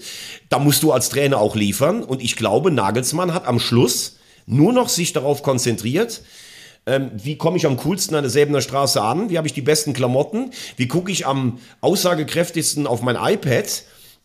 [0.50, 2.02] Da musst du als Trainer auch liefern.
[2.02, 6.22] Und ich glaube, Nagelsmann hat am Schluss nur noch sich darauf konzentriert,
[6.86, 9.28] ähm, wie komme ich am coolsten an der Säbener Straße an?
[9.28, 10.50] Wie habe ich die besten Klamotten?
[10.76, 13.82] Wie gucke ich am aussagekräftigsten auf mein iPad?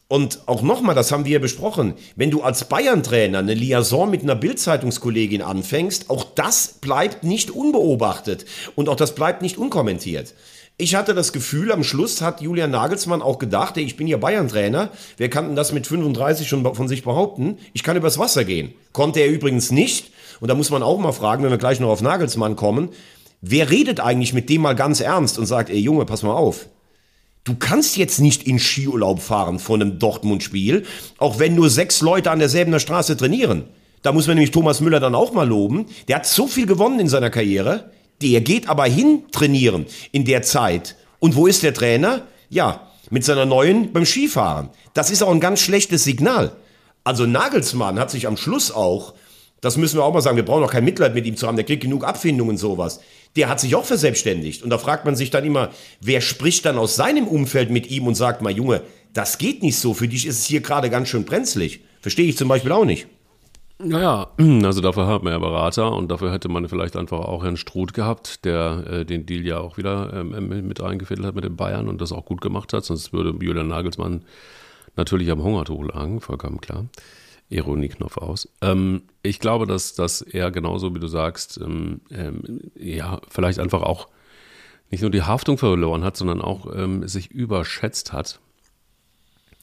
[0.07, 4.35] Und auch nochmal, das haben wir besprochen, wenn du als Bayern-Trainer eine Liaison mit einer
[4.35, 8.45] Bildzeitungskollegin anfängst, auch das bleibt nicht unbeobachtet
[8.75, 10.33] und auch das bleibt nicht unkommentiert.
[10.77, 14.17] Ich hatte das Gefühl, am Schluss hat Julian Nagelsmann auch gedacht, ey, ich bin ja
[14.17, 17.57] Bayern-Trainer, wer kann denn das mit 35 schon von sich behaupten?
[17.71, 18.73] Ich kann übers Wasser gehen.
[18.91, 21.89] Konnte er übrigens nicht, und da muss man auch mal fragen, wenn wir gleich noch
[21.89, 22.89] auf Nagelsmann kommen,
[23.41, 26.67] wer redet eigentlich mit dem mal ganz ernst und sagt, ey Junge, pass mal auf.
[27.43, 30.83] Du kannst jetzt nicht in Skiurlaub fahren vor einem Dortmund-Spiel,
[31.17, 33.65] auch wenn nur sechs Leute an derselben Straße trainieren.
[34.01, 35.85] Da muss man nämlich Thomas Müller dann auch mal loben.
[36.07, 37.91] Der hat so viel gewonnen in seiner Karriere.
[38.21, 40.95] Der geht aber hin trainieren in der Zeit.
[41.19, 42.23] Und wo ist der Trainer?
[42.49, 44.69] Ja, mit seiner neuen beim Skifahren.
[44.93, 46.51] Das ist auch ein ganz schlechtes Signal.
[47.03, 49.13] Also Nagelsmann hat sich am Schluss auch
[49.61, 50.35] das müssen wir auch mal sagen.
[50.35, 51.55] Wir brauchen auch kein Mitleid mit ihm zu haben.
[51.55, 52.99] Der kriegt genug Abfindungen und sowas.
[53.35, 54.63] Der hat sich auch verselbstständigt.
[54.63, 55.69] Und da fragt man sich dann immer,
[56.01, 58.81] wer spricht dann aus seinem Umfeld mit ihm und sagt mal, Junge,
[59.13, 59.93] das geht nicht so.
[59.93, 61.81] Für dich ist es hier gerade ganz schön brenzlig.
[62.01, 63.07] Verstehe ich zum Beispiel auch nicht.
[63.83, 64.27] Naja,
[64.63, 67.93] also dafür hat man ja Berater und dafür hätte man vielleicht einfach auch Herrn Struth
[67.93, 71.87] gehabt, der äh, den Deal ja auch wieder ähm, mit eingefädelt hat mit den Bayern
[71.87, 72.85] und das auch gut gemacht hat.
[72.85, 74.23] Sonst würde Julian Nagelsmann
[74.95, 76.85] natürlich am Hungertuch lagen, vollkommen klar.
[77.51, 78.49] Ironieknopf aus.
[78.61, 83.81] Ähm, ich glaube, dass, dass er genauso wie du sagst, ähm, ähm, ja, vielleicht einfach
[83.83, 84.07] auch
[84.89, 88.39] nicht nur die Haftung verloren hat, sondern auch ähm, sich überschätzt hat.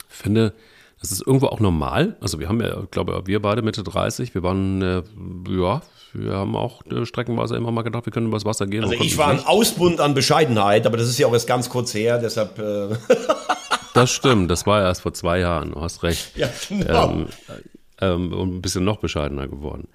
[0.09, 0.55] Ich finde,
[1.01, 2.17] das ist irgendwo auch normal.
[2.21, 5.03] Also wir haben ja, glaube wir beide Mitte 30, wir waren, äh,
[5.51, 5.83] ja,
[6.15, 8.83] wir haben auch äh, streckenweise immer mal gedacht, wir können übers Wasser gehen.
[8.83, 11.95] Also ich war ein Ausbund an Bescheidenheit, aber das ist ja auch erst ganz kurz
[11.95, 12.59] her, deshalb...
[12.59, 12.97] Äh
[13.95, 16.37] das stimmt, das war erst vor zwei Jahren, du hast recht.
[16.37, 17.11] Ja, genau.
[17.11, 17.27] Ähm,
[18.01, 19.89] ähm, und ein bisschen noch bescheidener geworden.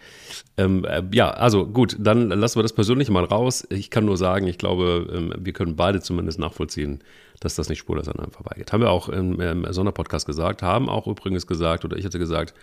[0.58, 3.66] Ähm, äh, ja, also gut, dann lassen wir das persönlich mal raus.
[3.70, 7.00] Ich kann nur sagen, ich glaube, ähm, wir können beide zumindest nachvollziehen,
[7.40, 8.72] dass das nicht spurlos an einem vorbeigeht.
[8.72, 12.54] Haben wir auch im, im Sonderpodcast gesagt, haben auch übrigens gesagt, oder ich hatte gesagt,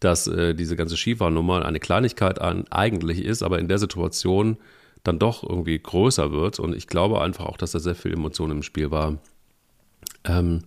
[0.00, 4.56] dass äh, diese ganze Skifahrnummer eine Kleinigkeit an, eigentlich ist, aber in der Situation
[5.04, 6.60] dann doch irgendwie größer wird.
[6.60, 9.18] Und ich glaube einfach auch, dass da sehr viel Emotion im Spiel war.
[10.24, 10.62] Ähm,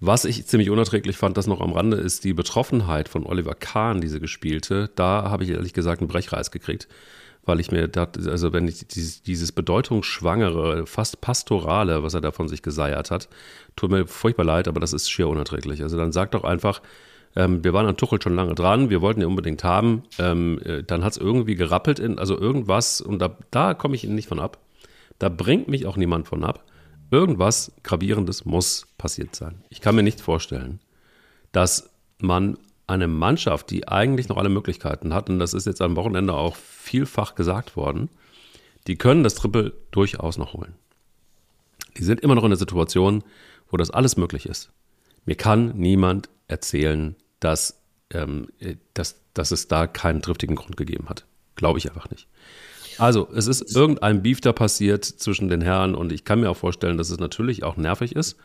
[0.00, 4.00] was ich ziemlich unerträglich fand, das noch am Rande, ist die Betroffenheit von Oliver Kahn,
[4.00, 4.90] diese gespielte.
[4.94, 6.86] Da habe ich ehrlich gesagt einen Brechreiz gekriegt,
[7.44, 12.30] weil ich mir dachte, also wenn ich dieses, dieses bedeutungsschwangere, fast pastorale, was er da
[12.30, 13.28] von sich geseiert hat,
[13.74, 15.82] tut mir furchtbar leid, aber das ist schier unerträglich.
[15.82, 16.82] Also dann sagt doch einfach,
[17.34, 20.02] ähm, wir waren an Tuchel schon lange dran, wir wollten ihn unbedingt haben.
[20.18, 24.04] Ähm, äh, dann hat es irgendwie gerappelt, in, also irgendwas, und da, da komme ich
[24.04, 24.58] nicht von ab.
[25.18, 26.64] Da bringt mich auch niemand von ab.
[27.10, 29.62] Irgendwas Gravierendes muss passiert sein.
[29.68, 30.80] Ich kann mir nicht vorstellen,
[31.52, 35.96] dass man eine Mannschaft, die eigentlich noch alle Möglichkeiten hat, und das ist jetzt am
[35.96, 38.08] Wochenende auch vielfach gesagt worden,
[38.86, 40.74] die können das Triple durchaus noch holen.
[41.96, 43.24] Die sind immer noch in der Situation,
[43.70, 44.70] wo das alles möglich ist.
[45.24, 51.08] Mir kann niemand erzählen, dass, ähm, äh, dass, dass es da keinen triftigen Grund gegeben
[51.08, 51.26] hat.
[51.56, 52.28] Glaube ich einfach nicht.
[52.98, 56.56] Also, es ist irgendein Beef da passiert zwischen den Herren und ich kann mir auch
[56.56, 58.36] vorstellen, dass es natürlich auch nervig ist,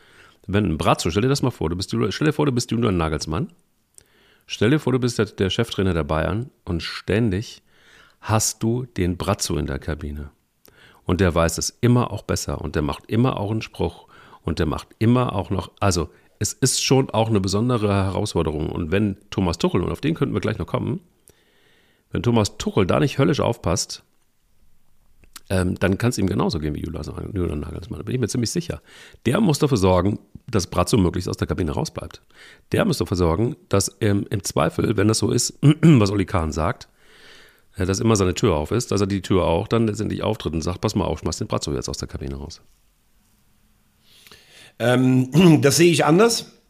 [0.47, 2.71] wenn ein Bratzo, stell dir das mal vor, du bist, stell dir vor, du bist
[2.71, 3.49] Julian Nagelsmann,
[4.47, 7.61] stell dir vor, du bist der, der Cheftrainer der Bayern und ständig
[8.19, 10.31] hast du den Bratzo in der Kabine.
[11.05, 14.07] Und der weiß es immer auch besser und der macht immer auch einen Spruch
[14.43, 16.09] und der macht immer auch noch, also
[16.39, 18.69] es ist schon auch eine besondere Herausforderung.
[18.69, 20.99] Und wenn Thomas Tuchel, und auf den könnten wir gleich noch kommen,
[22.11, 24.03] wenn Thomas Tuchel da nicht höllisch aufpasst,
[25.51, 27.99] ähm, dann kann es ihm genauso gehen wie Julian Nagelsmann.
[27.99, 28.81] Da bin ich mir ziemlich sicher.
[29.25, 30.17] Der muss dafür sorgen,
[30.49, 32.21] dass Brazzo möglichst aus der Kabine rausbleibt.
[32.71, 36.53] Der muss dafür sorgen, dass ähm, im Zweifel, wenn das so ist, was Oli Kahn
[36.53, 36.87] sagt,
[37.75, 40.53] äh, dass immer seine Tür auf ist, dass er die Tür auch dann letztendlich auftritt
[40.53, 42.61] und sagt, pass mal auf, schmeiß den Brazzo jetzt aus der Kabine raus.
[44.79, 46.60] Ähm, das sehe ich anders.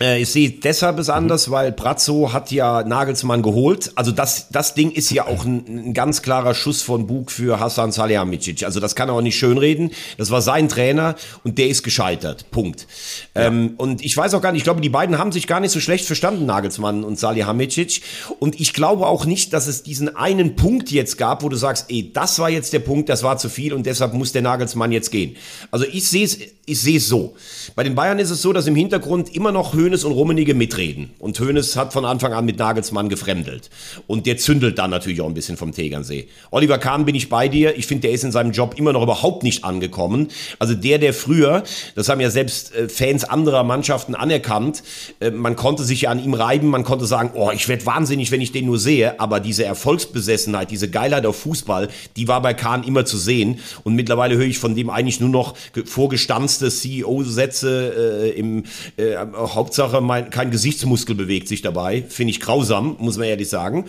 [0.00, 3.92] Äh, ich sehe deshalb es anders, weil Brazzo hat ja Nagelsmann geholt.
[3.94, 7.60] Also das, das Ding ist ja auch ein, ein ganz klarer Schuss von Bug für
[7.60, 8.64] Hassan Salihamidzic.
[8.64, 9.90] Also das kann er auch nicht schönreden.
[10.16, 12.50] Das war sein Trainer und der ist gescheitert.
[12.50, 12.86] Punkt.
[13.34, 13.46] Ja.
[13.46, 15.72] Ähm, und ich weiß auch gar nicht, ich glaube, die beiden haben sich gar nicht
[15.72, 18.02] so schlecht verstanden, Nagelsmann und Salihamidzic.
[18.38, 21.86] Und ich glaube auch nicht, dass es diesen einen Punkt jetzt gab, wo du sagst,
[21.90, 24.92] ey, das war jetzt der Punkt, das war zu viel und deshalb muss der Nagelsmann
[24.92, 25.36] jetzt gehen.
[25.70, 26.38] Also ich sehe es
[26.70, 27.34] ich sehe es so.
[27.74, 31.10] Bei den Bayern ist es so, dass im Hintergrund immer noch Hoeneß und Rummenigge mitreden.
[31.18, 33.70] Und Hoeneß hat von Anfang an mit Nagelsmann gefremdelt.
[34.06, 36.28] Und der zündelt dann natürlich auch ein bisschen vom Tegernsee.
[36.52, 37.76] Oliver Kahn bin ich bei dir.
[37.76, 40.28] Ich finde, der ist in seinem Job immer noch überhaupt nicht angekommen.
[40.60, 41.64] Also der, der früher,
[41.96, 44.82] das haben ja selbst äh, Fans anderer Mannschaften anerkannt,
[45.18, 48.30] äh, man konnte sich ja an ihm reiben, man konnte sagen, oh, ich werde wahnsinnig,
[48.30, 49.18] wenn ich den nur sehe.
[49.18, 53.58] Aber diese Erfolgsbesessenheit, diese Geilheit auf Fußball, die war bei Kahn immer zu sehen.
[53.82, 58.64] Und mittlerweile höre ich von dem eigentlich nur noch vorgestanzt verhunzte CEO-Sätze äh, im
[58.96, 62.02] äh, Hauptsache mein, kein Gesichtsmuskel bewegt sich dabei.
[62.08, 63.86] Finde ich grausam, muss man ehrlich sagen.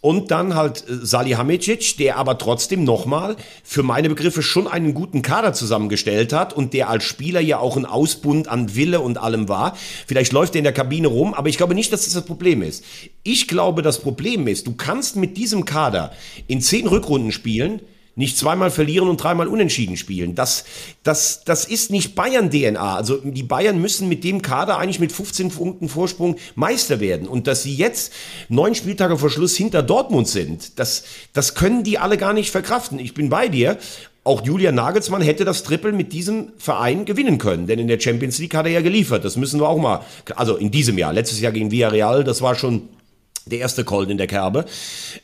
[0.00, 5.22] Und dann halt äh, Salihamidzic, der aber trotzdem nochmal für meine Begriffe schon einen guten
[5.22, 9.48] Kader zusammengestellt hat und der als Spieler ja auch ein Ausbund an Wille und allem
[9.48, 9.76] war.
[10.06, 12.60] Vielleicht läuft er in der Kabine rum, aber ich glaube nicht, dass das das Problem
[12.60, 12.84] ist.
[13.22, 16.12] Ich glaube, das Problem ist, du kannst mit diesem Kader
[16.48, 17.80] in zehn Rückrunden spielen,
[18.16, 20.34] nicht zweimal verlieren und dreimal unentschieden spielen.
[20.34, 20.64] Das,
[21.02, 22.96] das, das ist nicht Bayern-DNA.
[22.96, 27.26] Also die Bayern müssen mit dem Kader eigentlich mit 15 Punkten Vorsprung Meister werden.
[27.26, 28.12] Und dass sie jetzt
[28.48, 32.98] neun Spieltage vor Schluss hinter Dortmund sind, das, das können die alle gar nicht verkraften.
[32.98, 33.78] Ich bin bei dir.
[34.26, 38.38] Auch Julian Nagelsmann hätte das Triple mit diesem Verein gewinnen können, denn in der Champions
[38.38, 39.22] League hat er ja geliefert.
[39.22, 40.00] Das müssen wir auch mal,
[40.34, 42.88] also in diesem Jahr, letztes Jahr gegen Villarreal, das war schon
[43.46, 44.64] der erste Colt in der Kerbe,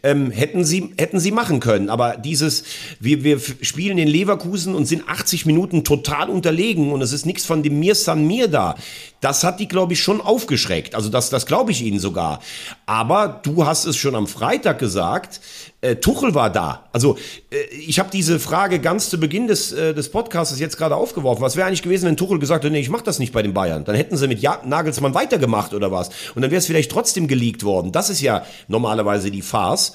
[0.03, 1.89] ähm, hätten sie hätten sie machen können.
[1.89, 2.65] Aber dieses,
[2.99, 7.47] wir, wir spielen in Leverkusen und sind 80 Minuten total unterlegen und es ist nichts
[7.47, 8.77] von dem Mir San Mir da.
[9.21, 10.95] Das hat die, glaube ich, schon aufgeschreckt.
[10.95, 12.41] Also das, das glaube ich ihnen sogar.
[12.91, 15.41] Aber du hast es schon am Freitag gesagt,
[15.81, 16.89] äh, Tuchel war da.
[16.93, 17.17] Also
[17.53, 21.41] äh, ich habe diese Frage ganz zu Beginn des, äh, des Podcasts jetzt gerade aufgeworfen.
[21.41, 23.55] Was wäre eigentlich gewesen, wenn Tuchel gesagt hätte, nee, ich mache das nicht bei den
[23.55, 23.85] Bayern?
[23.85, 26.09] Dann hätten sie mit ja Nagelsmann weitergemacht oder was?
[26.35, 27.93] Und dann wäre es vielleicht trotzdem geleakt worden.
[27.93, 29.93] Das ist ja normalerweise die Farce.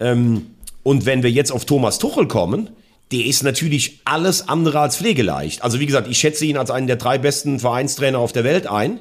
[0.00, 0.46] Ähm,
[0.82, 2.70] und wenn wir jetzt auf Thomas Tuchel kommen,
[3.12, 5.62] der ist natürlich alles andere als pflegeleicht.
[5.62, 8.66] Also wie gesagt, ich schätze ihn als einen der drei besten Vereinstrainer auf der Welt
[8.66, 8.98] ein.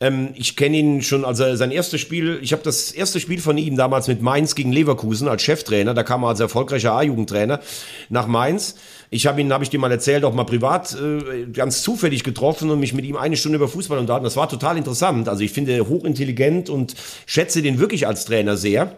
[0.00, 3.56] Ähm, ich kenne ihn schon, also sein erstes Spiel, ich habe das erste Spiel von
[3.58, 7.60] ihm damals mit Mainz gegen Leverkusen als Cheftrainer, da kam er als erfolgreicher A-Jugendtrainer
[8.08, 8.76] nach Mainz.
[9.10, 12.70] Ich habe ihn, habe ich dir mal erzählt, auch mal privat äh, ganz zufällig getroffen
[12.70, 14.24] und mich mit ihm eine Stunde über Fußball unterhalten.
[14.24, 15.28] Das war total interessant.
[15.28, 16.94] Also ich finde hochintelligent und
[17.26, 18.96] schätze den wirklich als Trainer sehr.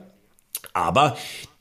[0.72, 1.16] Aber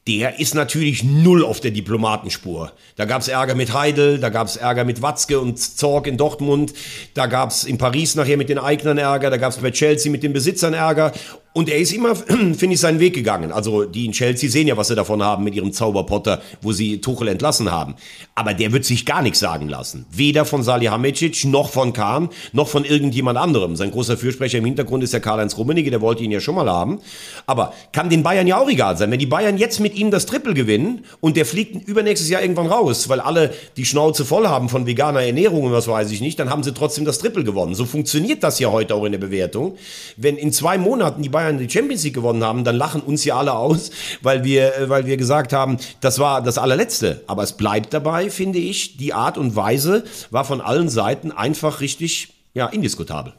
[0.07, 2.71] der ist natürlich null auf der Diplomatenspur.
[2.95, 6.73] Da gab's Ärger mit Heidel, da gab's Ärger mit Watzke und Zorg in Dortmund,
[7.15, 10.31] da gab's in Paris nachher mit den Eignern Ärger, da gab's bei Chelsea mit den
[10.31, 11.11] Besitzern Ärger
[11.55, 13.53] und er ist immer, finde ich, seinen Weg gegangen.
[13.53, 16.99] Also die in Chelsea sehen ja, was sie davon haben mit ihrem Zauberpotter, wo sie
[16.99, 17.95] Tuchel entlassen haben.
[18.35, 20.05] Aber der wird sich gar nichts sagen lassen.
[20.11, 23.77] Weder von Salihamidzic, noch von Kahn, noch von irgendjemand anderem.
[23.77, 26.69] Sein großer Fürsprecher im Hintergrund ist der Karl-Heinz Rummenigge, der wollte ihn ja schon mal
[26.69, 26.99] haben.
[27.45, 29.09] Aber kann den Bayern ja auch egal sein.
[29.09, 32.67] Wenn die Bayern jetzt mit ihm das Triple gewinnen und der fliegt übernächstes Jahr irgendwann
[32.67, 36.37] raus, weil alle die Schnauze voll haben von veganer Ernährung und was weiß ich nicht,
[36.37, 37.75] dann haben sie trotzdem das Triple gewonnen.
[37.75, 39.77] So funktioniert das ja heute auch in der Bewertung.
[40.17, 43.23] Wenn in zwei Monaten die Bayern Bayern die Champions League gewonnen haben, dann lachen uns
[43.23, 47.23] ja alle aus, weil wir, äh, weil wir gesagt haben, das war das allerletzte.
[47.27, 51.81] Aber es bleibt dabei, finde ich, die Art und Weise war von allen Seiten einfach
[51.81, 53.33] richtig, ja, indiskutabel.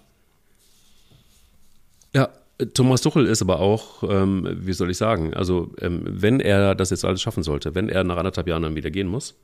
[2.14, 2.29] Ja,
[2.75, 6.90] Thomas Tuchel ist aber auch, ähm, wie soll ich sagen, also ähm, wenn er das
[6.90, 9.35] jetzt alles schaffen sollte, wenn er nach anderthalb Jahren dann wieder gehen muss,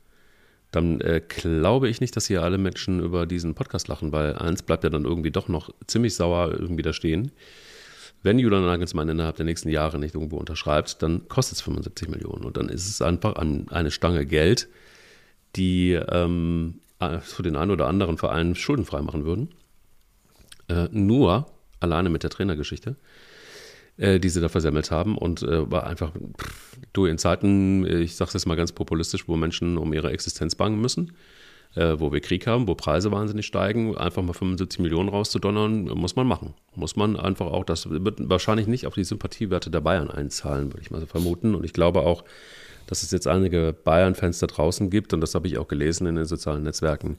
[0.71, 4.63] dann äh, glaube ich nicht, dass hier alle Menschen über diesen Podcast lachen, weil eins
[4.63, 7.33] bleibt ja dann irgendwie doch noch ziemlich sauer irgendwie da stehen
[8.23, 12.45] wenn Julian Nagelsmann innerhalb der nächsten Jahre nicht irgendwo unterschreibt, dann kostet es 75 Millionen.
[12.45, 14.69] Und dann ist es einfach an eine Stange Geld,
[15.57, 16.81] die ähm,
[17.21, 19.49] für den einen oder anderen Verein schuldenfrei machen würden.
[20.69, 21.47] Äh, nur
[21.81, 22.95] alleine mit der Trainergeschichte,
[23.97, 25.19] äh, die sie da versammelt haben.
[25.19, 29.27] Und äh, war einfach, pff, du in Zeiten, ich sage es jetzt mal ganz populistisch,
[29.29, 31.13] wo Menschen um ihre Existenz bangen müssen,
[31.75, 36.17] äh, wo wir Krieg haben, wo Preise wahnsinnig steigen, einfach mal 75 Millionen rauszudonnern, muss
[36.17, 36.55] man machen.
[36.75, 40.83] Muss man einfach auch, das wird wahrscheinlich nicht auf die Sympathiewerte der Bayern einzahlen, würde
[40.83, 41.55] ich mal so vermuten.
[41.55, 42.25] Und ich glaube auch,
[42.87, 46.17] dass es jetzt einige Bayern-Fans da draußen gibt, und das habe ich auch gelesen in
[46.17, 47.17] den sozialen Netzwerken,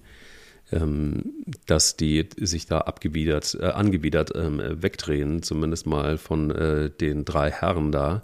[0.72, 1.34] ähm,
[1.66, 7.50] dass die sich da abgewidert, äh, angewidert ähm, wegdrehen, zumindest mal von äh, den drei
[7.50, 8.24] Herren da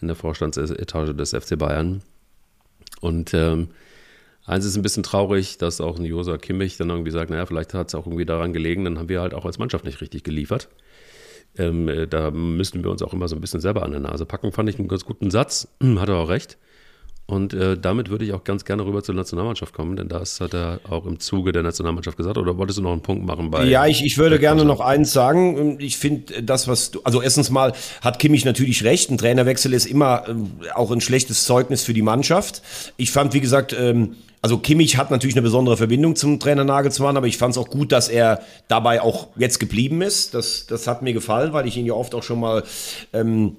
[0.00, 2.02] in der Vorstandsetage des FC Bayern.
[3.00, 3.68] Und ähm,
[4.50, 7.72] Eins ist ein bisschen traurig, dass auch ein Josa Kimmich dann irgendwie sagt, naja, vielleicht
[7.72, 10.24] hat es auch irgendwie daran gelegen, dann haben wir halt auch als Mannschaft nicht richtig
[10.24, 10.68] geliefert.
[11.56, 14.26] Ähm, äh, da müssten wir uns auch immer so ein bisschen selber an der Nase
[14.26, 14.50] packen.
[14.50, 16.58] Fand ich einen ganz guten Satz, hat er auch recht.
[17.26, 20.52] Und äh, damit würde ich auch ganz gerne rüber zur Nationalmannschaft kommen, denn das hat
[20.52, 22.36] er auch im Zuge der Nationalmannschaft gesagt.
[22.36, 23.66] Oder wolltest du noch einen Punkt machen bei?
[23.66, 25.78] Ja, ich, ich würde gerne noch eins sagen.
[25.78, 29.12] Ich finde das, was du, also erstens mal hat Kimmich natürlich recht.
[29.12, 32.62] Ein Trainerwechsel ist immer äh, auch ein schlechtes Zeugnis für die Mannschaft.
[32.96, 37.16] Ich fand, wie gesagt, ähm, also Kimmich hat natürlich eine besondere Verbindung zum Trainer Nagelsmann,
[37.16, 40.32] aber ich fand es auch gut, dass er dabei auch jetzt geblieben ist.
[40.32, 42.64] Das, das hat mir gefallen, weil ich ihn ja oft auch schon mal
[43.12, 43.56] ähm,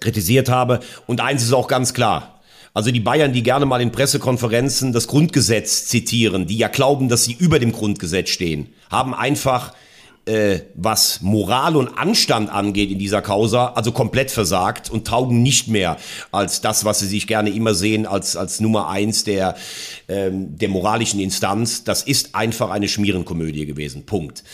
[0.00, 0.80] kritisiert habe.
[1.06, 2.40] Und eins ist auch ganz klar.
[2.72, 7.24] Also die Bayern, die gerne mal in Pressekonferenzen das Grundgesetz zitieren, die ja glauben, dass
[7.24, 9.74] sie über dem Grundgesetz stehen, haben einfach
[10.24, 15.68] äh, was Moral und Anstand angeht in dieser Causa, also komplett versagt und taugen nicht
[15.68, 15.96] mehr
[16.30, 19.56] als das, was sie sich gerne immer sehen, als, als Nummer eins der,
[20.08, 21.82] ähm, der moralischen Instanz.
[21.82, 24.06] Das ist einfach eine Schmierenkomödie gewesen.
[24.06, 24.44] Punkt.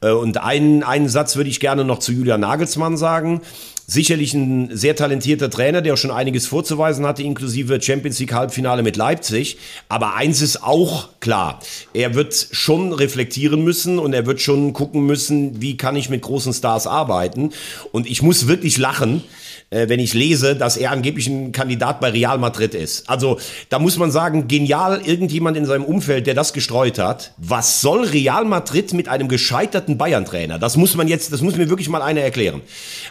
[0.00, 3.42] Äh, und einen, einen Satz würde ich gerne noch zu Julian Nagelsmann sagen.
[3.90, 8.82] Sicherlich ein sehr talentierter Trainer, der auch schon einiges vorzuweisen hatte, inklusive Champions League Halbfinale
[8.82, 9.56] mit Leipzig.
[9.88, 11.60] Aber eins ist auch klar.
[11.94, 16.20] Er wird schon reflektieren müssen und er wird schon gucken müssen, wie kann ich mit
[16.20, 17.52] großen Stars arbeiten.
[17.90, 19.24] Und ich muss wirklich lachen,
[19.70, 23.08] äh, wenn ich lese, dass er angeblich ein Kandidat bei Real Madrid ist.
[23.08, 27.32] Also da muss man sagen, genial, irgendjemand in seinem Umfeld, der das gestreut hat.
[27.36, 30.58] Was soll Real Madrid mit einem gescheiterten Bayern-Trainer?
[30.58, 32.62] Das muss man jetzt, das muss mir wirklich mal einer erklären.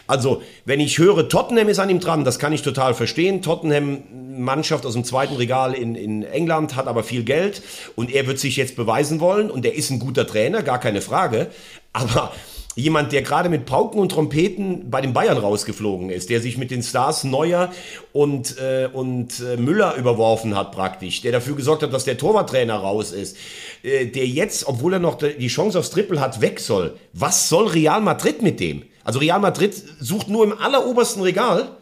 [0.06, 3.42] Also, wenn ich höre, Tottenham ist an ihm dran, das kann ich total verstehen.
[3.42, 4.02] Tottenham,
[4.38, 7.62] Mannschaft aus dem zweiten Regal in, in England, hat aber viel Geld
[7.96, 11.00] und er wird sich jetzt beweisen wollen und er ist ein guter Trainer, gar keine
[11.00, 11.48] Frage.
[11.92, 12.32] Aber
[12.78, 16.70] jemand, der gerade mit Pauken und Trompeten bei den Bayern rausgeflogen ist, der sich mit
[16.70, 17.72] den Stars Neuer
[18.12, 22.76] und, äh, und äh, Müller überworfen hat praktisch, der dafür gesorgt hat, dass der Torwarttrainer
[22.76, 23.36] raus ist,
[23.82, 26.96] äh, der jetzt, obwohl er noch die Chance aufs Triple hat, weg soll.
[27.12, 28.84] Was soll Real Madrid mit dem?
[29.02, 31.72] Also Real Madrid sucht nur im allerobersten Regal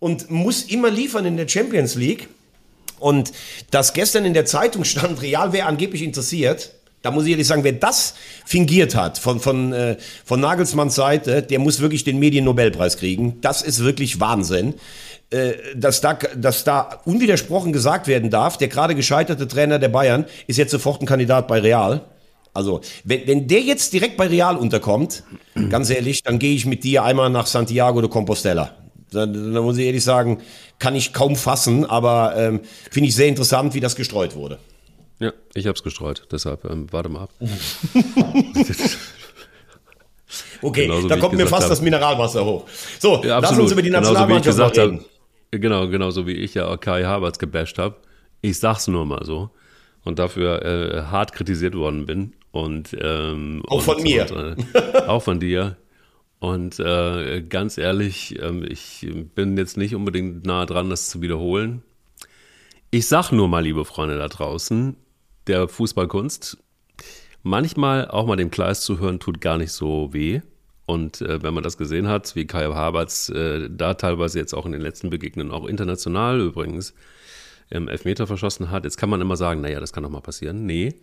[0.00, 2.28] und muss immer liefern in der Champions League.
[2.98, 3.32] Und
[3.70, 7.64] dass gestern in der Zeitung stand, Real wäre angeblich interessiert, da muss ich ehrlich sagen,
[7.64, 12.96] wer das fingiert hat von, von, äh, von Nagelsmanns Seite, der muss wirklich den Medien-Nobelpreis
[12.96, 13.40] kriegen.
[13.40, 14.74] Das ist wirklich Wahnsinn.
[15.30, 20.26] Äh, dass, da, dass da unwidersprochen gesagt werden darf, der gerade gescheiterte Trainer der Bayern
[20.46, 22.02] ist jetzt sofort ein Kandidat bei Real.
[22.54, 25.22] Also, wenn, wenn der jetzt direkt bei Real unterkommt,
[25.70, 28.76] ganz ehrlich, dann gehe ich mit dir einmal nach Santiago de Compostela.
[29.10, 30.38] Da, da muss ich ehrlich sagen,
[30.78, 32.60] kann ich kaum fassen, aber ähm,
[32.90, 34.58] finde ich sehr interessant, wie das gestreut wurde.
[35.22, 37.30] Ja, ich habe es gestreut, deshalb ähm, warte mal ab.
[40.62, 41.70] okay, Genauso, da kommt mir fast habe.
[41.70, 42.66] das Mineralwasser hoch.
[42.98, 45.04] So, ja, lass uns über die Nationalmannschaft Genauso, reden.
[45.52, 47.96] Hab, genau, genauso wie ich ja Kai Havertz gebasht habe.
[48.40, 49.50] Ich sag's nur mal so.
[50.04, 52.32] Und dafür äh, hart kritisiert worden bin.
[52.50, 54.26] Und, ähm, auch von und, mir.
[54.34, 55.76] Und, äh, auch von dir.
[56.40, 61.84] Und äh, ganz ehrlich, ähm, ich bin jetzt nicht unbedingt nah dran, das zu wiederholen.
[62.90, 64.96] Ich sag nur mal, liebe Freunde da draußen,
[65.46, 66.58] der Fußballkunst,
[67.42, 70.40] manchmal auch mal dem Kleist zu hören, tut gar nicht so weh.
[70.84, 74.66] Und äh, wenn man das gesehen hat, wie Kai Havertz äh, da teilweise jetzt auch
[74.66, 76.94] in den letzten Begegnungen, auch international übrigens,
[77.70, 80.66] im Elfmeter verschossen hat, jetzt kann man immer sagen, naja, das kann doch mal passieren.
[80.66, 80.94] Nee,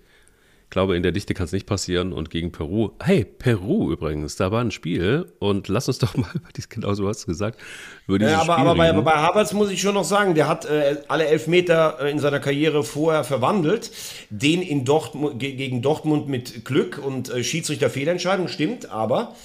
[0.70, 2.13] glaube, in der Dichte kann es nicht passieren.
[2.13, 5.32] Und gegen Peru, hey, Peru übrigens, da war ein Spiel.
[5.39, 7.59] Und lass uns doch mal über dieses, genau so hast du gesagt,
[8.07, 10.47] über dieses ja, aber, Spiel aber bei, bei Havertz muss ich schon noch sagen, der
[10.47, 13.91] hat äh, alle Elfmeter äh, in seiner Karriere vorher verwandelt.
[14.30, 19.36] Den in Dortmund, gegen Dortmund mit Glück und äh, Schiedsrichter-Fehlentscheidung, stimmt, aber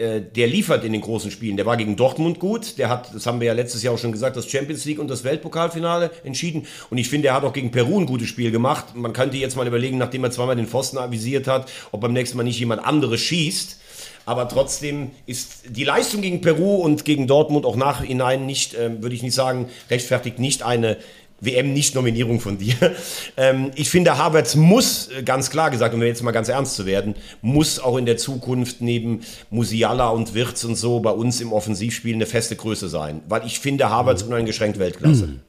[0.00, 1.56] äh, der liefert in den großen Spielen.
[1.58, 2.78] Der war gegen Dortmund gut.
[2.78, 5.08] Der hat, das haben wir ja letztes Jahr auch schon gesagt, das Champions League und
[5.08, 6.66] das Weltpokalfinale entschieden.
[6.88, 8.94] Und ich finde, er hat auch gegen Peru ein gutes Spiel gemacht.
[8.94, 12.38] Man könnte jetzt mal überlegen, nachdem er zweimal den Pfosten avisiert hat, ob beim nächsten
[12.38, 13.76] Mal nicht jemand anderes schießt.
[14.26, 19.14] Aber trotzdem ist die Leistung gegen Peru und gegen Dortmund auch nachhinein nicht, äh, würde
[19.14, 20.98] ich nicht sagen, rechtfertigt nicht eine
[21.40, 22.74] WM-Nicht-Nominierung von dir.
[23.36, 26.84] Ähm, ich finde, Havertz muss, äh, ganz klar gesagt, um jetzt mal ganz ernst zu
[26.84, 29.20] werden, muss auch in der Zukunft neben
[29.50, 33.22] Musiala und Wirtz und so bei uns im Offensivspiel eine feste Größe sein.
[33.28, 34.30] Weil ich finde Havertz mhm.
[34.30, 35.26] uneingeschränkt Weltklasse.
[35.26, 35.40] Mhm.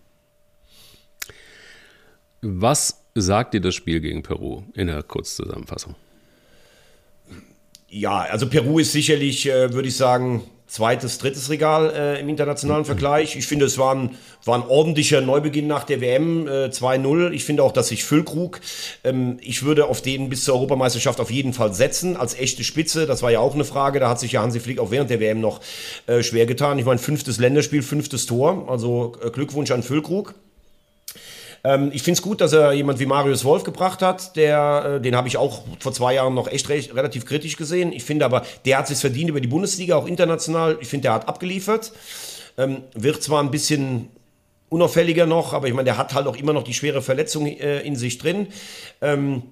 [2.41, 5.95] Was sagt dir das Spiel gegen Peru in der Kurzzusammenfassung?
[7.89, 12.85] Ja, also Peru ist sicherlich, äh, würde ich sagen, zweites, drittes Regal äh, im internationalen
[12.85, 13.35] Vergleich.
[13.35, 14.11] Ich finde, es war ein,
[14.45, 17.31] war ein ordentlicher Neubeginn nach der WM äh, 2-0.
[17.31, 18.61] Ich finde auch, dass sich Füllkrug,
[19.03, 23.05] ähm, ich würde auf den bis zur Europameisterschaft auf jeden Fall setzen, als echte Spitze.
[23.05, 23.99] Das war ja auch eine Frage.
[23.99, 25.59] Da hat sich ja Hansi Flick auch während der WM noch
[26.07, 26.79] äh, schwer getan.
[26.79, 28.69] Ich meine, fünftes Länderspiel, fünftes Tor.
[28.69, 30.35] Also äh, Glückwunsch an Füllkrug.
[31.63, 34.35] Ähm, ich finde es gut, dass er jemand wie Marius Wolf gebracht hat.
[34.35, 37.93] Der, äh, den habe ich auch vor zwei Jahren noch echt recht, relativ kritisch gesehen.
[37.93, 40.77] Ich finde aber, der hat sich verdient über die Bundesliga, auch international.
[40.81, 41.91] Ich finde, der hat abgeliefert.
[42.57, 44.09] Ähm, wird zwar ein bisschen
[44.69, 47.81] unauffälliger noch, aber ich meine, der hat halt auch immer noch die schwere Verletzung äh,
[47.81, 48.47] in sich drin.
[49.01, 49.43] Ähm,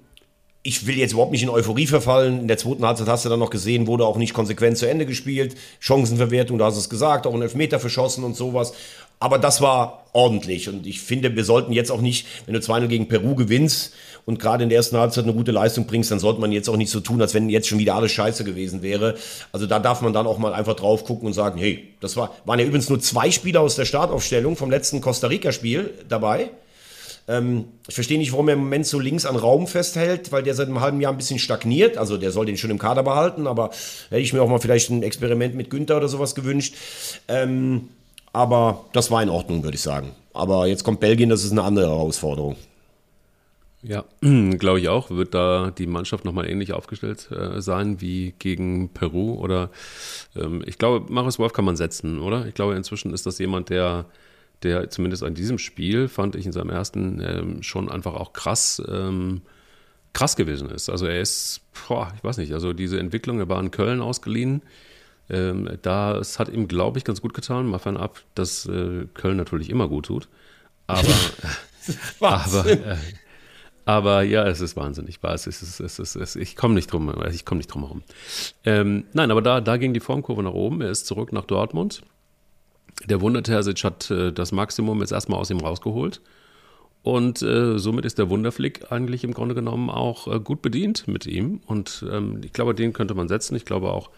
[0.62, 2.40] ich will jetzt überhaupt nicht in Euphorie verfallen.
[2.40, 5.06] In der zweiten Halbzeit hast du dann noch gesehen, wurde auch nicht konsequent zu Ende
[5.06, 5.56] gespielt.
[5.78, 8.74] Chancenverwertung, du hast es gesagt, auch einen Elfmeter verschossen und sowas.
[9.20, 10.68] Aber das war ordentlich.
[10.68, 13.92] Und ich finde, wir sollten jetzt auch nicht, wenn du 2-0 gegen Peru gewinnst
[14.24, 16.76] und gerade in der ersten Halbzeit eine gute Leistung bringst, dann sollte man jetzt auch
[16.76, 19.16] nicht so tun, als wenn jetzt schon wieder alles scheiße gewesen wäre.
[19.52, 22.34] Also da darf man dann auch mal einfach drauf gucken und sagen, hey, das war,
[22.46, 26.50] waren ja übrigens nur zwei Spieler aus der Startaufstellung vom letzten Costa Rica-Spiel dabei.
[27.28, 30.54] Ähm, ich verstehe nicht, warum er im Moment so links an Raum festhält, weil der
[30.54, 31.98] seit einem halben Jahr ein bisschen stagniert.
[31.98, 33.70] Also der soll den schon im Kader behalten, aber
[34.08, 36.74] hätte ich mir auch mal vielleicht ein Experiment mit Günther oder sowas gewünscht.
[37.28, 37.88] Ähm,
[38.32, 40.12] aber das war in Ordnung, würde ich sagen.
[40.32, 42.56] Aber jetzt kommt Belgien, das ist eine andere Herausforderung.
[43.82, 45.10] Ja, glaube ich auch.
[45.10, 49.34] Wird da die Mannschaft nochmal ähnlich aufgestellt äh, sein wie gegen Peru?
[49.34, 49.70] Oder
[50.36, 52.46] ähm, ich glaube, Marius Wolf kann man setzen, oder?
[52.46, 54.06] Ich glaube, inzwischen ist das jemand, der,
[54.62, 58.82] der zumindest an diesem Spiel, fand ich in seinem ersten, ähm, schon einfach auch krass,
[58.86, 59.42] ähm,
[60.12, 60.90] krass gewesen ist.
[60.90, 64.62] Also er ist, boah, ich weiß nicht, also diese Entwicklung, er war in Köln ausgeliehen
[65.30, 69.70] ähm, das hat ihm, glaube ich, ganz gut getan, mal fernab, dass äh, Köln natürlich
[69.70, 70.28] immer gut tut.
[70.86, 71.08] Aber,
[72.20, 72.96] aber, äh,
[73.84, 75.20] aber ja, es ist wahnsinnig.
[75.22, 78.02] Es ist, es ist, es ist, ich komme nicht drum, ich komme nicht drum herum.
[78.64, 80.80] Ähm, nein, aber da, da ging die Formkurve nach oben.
[80.80, 82.02] Er ist zurück nach Dortmund.
[83.08, 86.20] Der Wundertersic hat äh, das Maximum jetzt erstmal aus ihm rausgeholt.
[87.02, 91.26] Und äh, somit ist der Wunderflick eigentlich im Grunde genommen auch äh, gut bedient mit
[91.26, 91.60] ihm.
[91.64, 93.56] Und ähm, ich glaube, den könnte man setzen.
[93.56, 94.10] Ich glaube auch,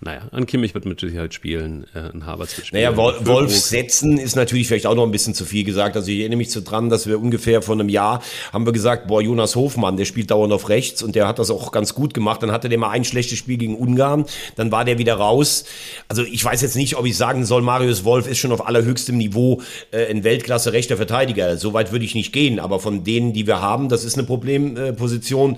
[0.00, 2.82] naja, an Kimmich wird mit Sicherheit spielen, äh, ein Havertz wird spielen.
[2.82, 5.96] Naja, Wol Wolf setzen ist natürlich vielleicht auch noch ein bisschen zu viel gesagt.
[5.96, 8.22] Also ich erinnere mich so dran, dass wir ungefähr vor einem Jahr
[8.52, 11.50] haben wir gesagt, boah, Jonas Hofmann, der spielt dauernd auf rechts und der hat das
[11.50, 12.42] auch ganz gut gemacht.
[12.42, 14.26] Dann hatte der mal ein schlechtes Spiel gegen Ungarn,
[14.56, 15.64] dann war der wieder raus.
[16.08, 19.16] Also ich weiß jetzt nicht, ob ich sagen soll, Marius Wolf ist schon auf allerhöchstem
[19.16, 21.56] Niveau äh, ein Weltklasse rechter Verteidiger.
[21.56, 25.56] Soweit würde ich nicht gehen, aber von denen, die wir haben, das ist eine Problemposition,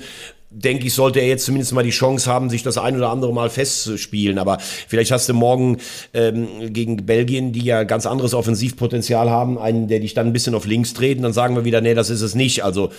[0.57, 3.33] denke ich, sollte er jetzt zumindest mal die Chance haben, sich das ein oder andere
[3.33, 4.39] Mal festzuspielen.
[4.39, 5.79] Aber vielleicht hast du morgen
[6.15, 10.55] ähm, gegen Belgien, die ja ganz anderes Offensivpotenzial haben, einen, der dich dann ein bisschen
[10.55, 11.19] auf links dreht.
[11.19, 12.65] Und dann sagen wir wieder, nee, das ist es nicht.
[12.65, 12.91] Also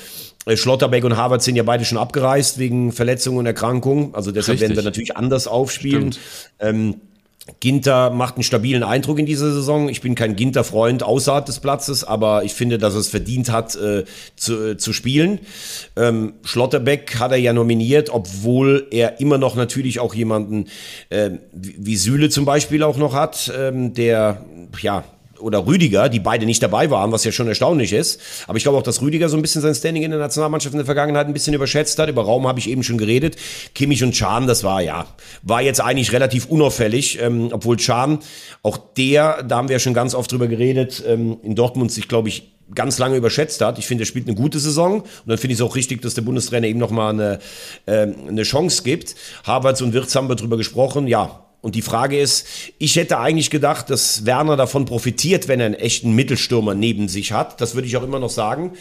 [0.45, 4.13] äh, Schlotterbeck und Harvard sind ja beide schon abgereist wegen Verletzungen und Erkrankungen.
[4.13, 4.69] Also deshalb Richtig.
[4.69, 6.15] werden wir natürlich anders aufspielen.
[7.59, 9.89] Ginter macht einen stabilen Eindruck in dieser Saison.
[9.89, 14.03] Ich bin kein Ginter-Freund außerhalb des Platzes, aber ich finde, dass es verdient hat, äh,
[14.35, 15.39] zu, äh, zu spielen.
[15.95, 20.65] Ähm, Schlotterbeck hat er ja nominiert, obwohl er immer noch natürlich auch jemanden
[21.09, 24.45] äh, wie Süle zum Beispiel auch noch hat, ähm, der
[24.81, 25.03] ja
[25.39, 28.19] oder Rüdiger, die beide nicht dabei waren, was ja schon erstaunlich ist.
[28.47, 30.79] Aber ich glaube auch, dass Rüdiger so ein bisschen sein Standing in der Nationalmannschaft in
[30.79, 32.09] der Vergangenheit ein bisschen überschätzt hat.
[32.09, 33.35] Über Raum habe ich eben schon geredet.
[33.75, 35.05] Kimmich und Chan, das war ja,
[35.43, 38.19] war jetzt eigentlich relativ unauffällig, ähm, obwohl Chan,
[38.63, 42.07] auch der, da haben wir ja schon ganz oft drüber geredet, ähm, in Dortmund sich,
[42.07, 43.79] glaube ich, ganz lange überschätzt hat.
[43.79, 46.15] Ich finde, er spielt eine gute Saison und dann finde ich es auch richtig, dass
[46.15, 47.39] der Bundestrainer ihm nochmal eine,
[47.85, 49.15] äh, eine Chance gibt.
[49.45, 51.07] Havertz und Wirtz haben wir drüber gesprochen.
[51.07, 52.47] Ja, und die Frage ist,
[52.77, 57.31] ich hätte eigentlich gedacht, dass Werner davon profitiert, wenn er einen echten Mittelstürmer neben sich
[57.31, 57.59] hat.
[57.61, 58.73] Das würde ich auch immer noch sagen.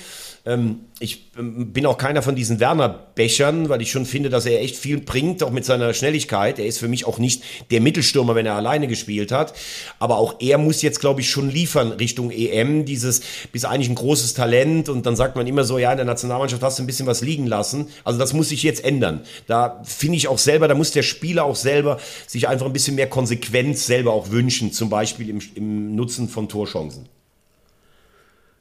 [0.47, 4.63] Ähm, ich ähm, bin auch keiner von diesen Werner-Bechern, weil ich schon finde, dass er
[4.63, 6.61] echt viel bringt, auch mit seiner Schnelligkeit.
[6.61, 9.53] Er ist für mich auch nicht der Mittelstürmer, wenn er alleine gespielt hat.
[9.99, 12.85] Aber auch er muss jetzt, glaube ich, schon liefern Richtung EM.
[12.85, 16.07] Dieses, bist eigentlich ein großes Talent und dann sagt man immer so, ja, in der
[16.07, 17.89] Nationalmannschaft hast du ein bisschen was liegen lassen.
[18.05, 19.23] Also das muss sich jetzt ändern.
[19.49, 22.95] Da finde ich auch selber, da muss der Spieler auch selber sich einfach ein bisschen
[22.95, 27.09] mehr Konsequenz selber auch wünschen, zum Beispiel im, im Nutzen von Torchancen.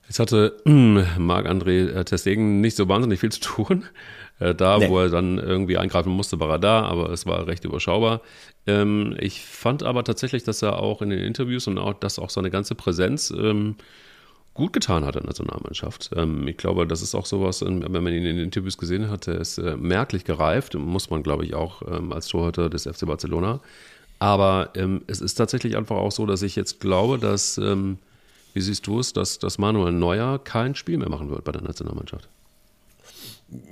[0.08, 0.70] Jetzt hatte äh,
[1.20, 3.86] Marc-André äh, Testegen nicht so wahnsinnig viel zu tun.
[4.39, 4.89] Äh, da, nee.
[4.89, 8.22] wo er dann irgendwie eingreifen musste, war er da, aber es war recht überschaubar.
[8.68, 12.30] Ähm, ich fand aber tatsächlich, dass er auch in den Interviews und auch, dass auch
[12.30, 13.76] seine ganze Präsenz ähm,
[14.53, 16.12] gut getan hat in der Nationalmannschaft.
[16.16, 19.28] Ähm, ich glaube, das ist auch sowas, wenn man ihn in den Interviews gesehen hat,
[19.28, 23.62] er ist äh, merklich gereift, muss man, glaube ich, auch als Torhüter des FC Barcelona.
[24.18, 24.72] Aber
[25.08, 27.60] es ist tatsächlich einfach auch so, dass ich jetzt glaube, dass
[28.56, 31.62] wie siehst du es, dass, dass Manuel Neuer kein Spiel mehr machen wird bei der
[31.62, 32.30] Nationalmannschaft?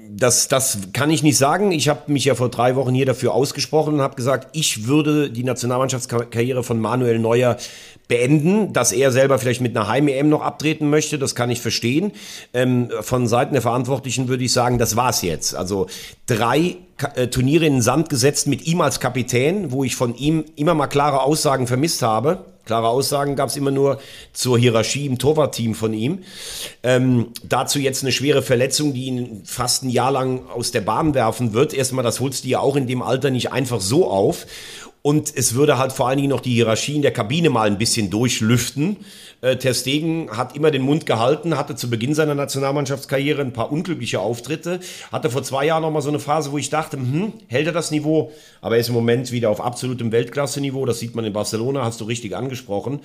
[0.09, 1.71] Das, das kann ich nicht sagen.
[1.71, 5.31] Ich habe mich ja vor drei Wochen hier dafür ausgesprochen und habe gesagt, ich würde
[5.31, 7.57] die Nationalmannschaftskarriere von Manuel Neuer
[8.13, 12.11] beenden, dass er selber vielleicht mit einer Heim-EM noch abtreten möchte, das kann ich verstehen.
[12.53, 15.55] Ähm, von Seiten der Verantwortlichen würde ich sagen, das war's jetzt.
[15.55, 15.87] Also
[16.27, 16.75] drei
[17.15, 20.75] äh, Turniere in den Sand gesetzt mit ihm als Kapitän, wo ich von ihm immer
[20.75, 22.45] mal klare Aussagen vermisst habe.
[22.65, 23.99] Klare Aussagen gab es immer nur
[24.31, 26.19] zur Hierarchie im Torwartteam von ihm.
[26.83, 31.13] Ähm, dazu jetzt eine schwere Verletzung, die ihn fast ein Jahr lang aus der Bahn
[31.13, 31.73] werfen wird.
[31.73, 34.45] Erstmal, das holst du ja auch in dem Alter nicht einfach so auf.
[35.03, 37.77] Und es würde halt vor allen Dingen noch die Hierarchie in der Kabine mal ein
[37.77, 38.95] bisschen durchlüften.
[39.41, 43.69] Äh, Ter Stegen hat immer den Mund gehalten, hatte zu Beginn seiner Nationalmannschaftskarriere ein paar
[43.69, 44.79] unglückliche Auftritte,
[45.11, 47.73] hatte vor zwei Jahren noch mal so eine Phase, wo ich dachte, hm, hält er
[47.73, 48.31] das Niveau?
[48.61, 50.85] Aber er ist im Moment wieder auf absolutem Weltklasse-Niveau.
[50.85, 53.01] Das sieht man in Barcelona, hast du richtig angesprochen.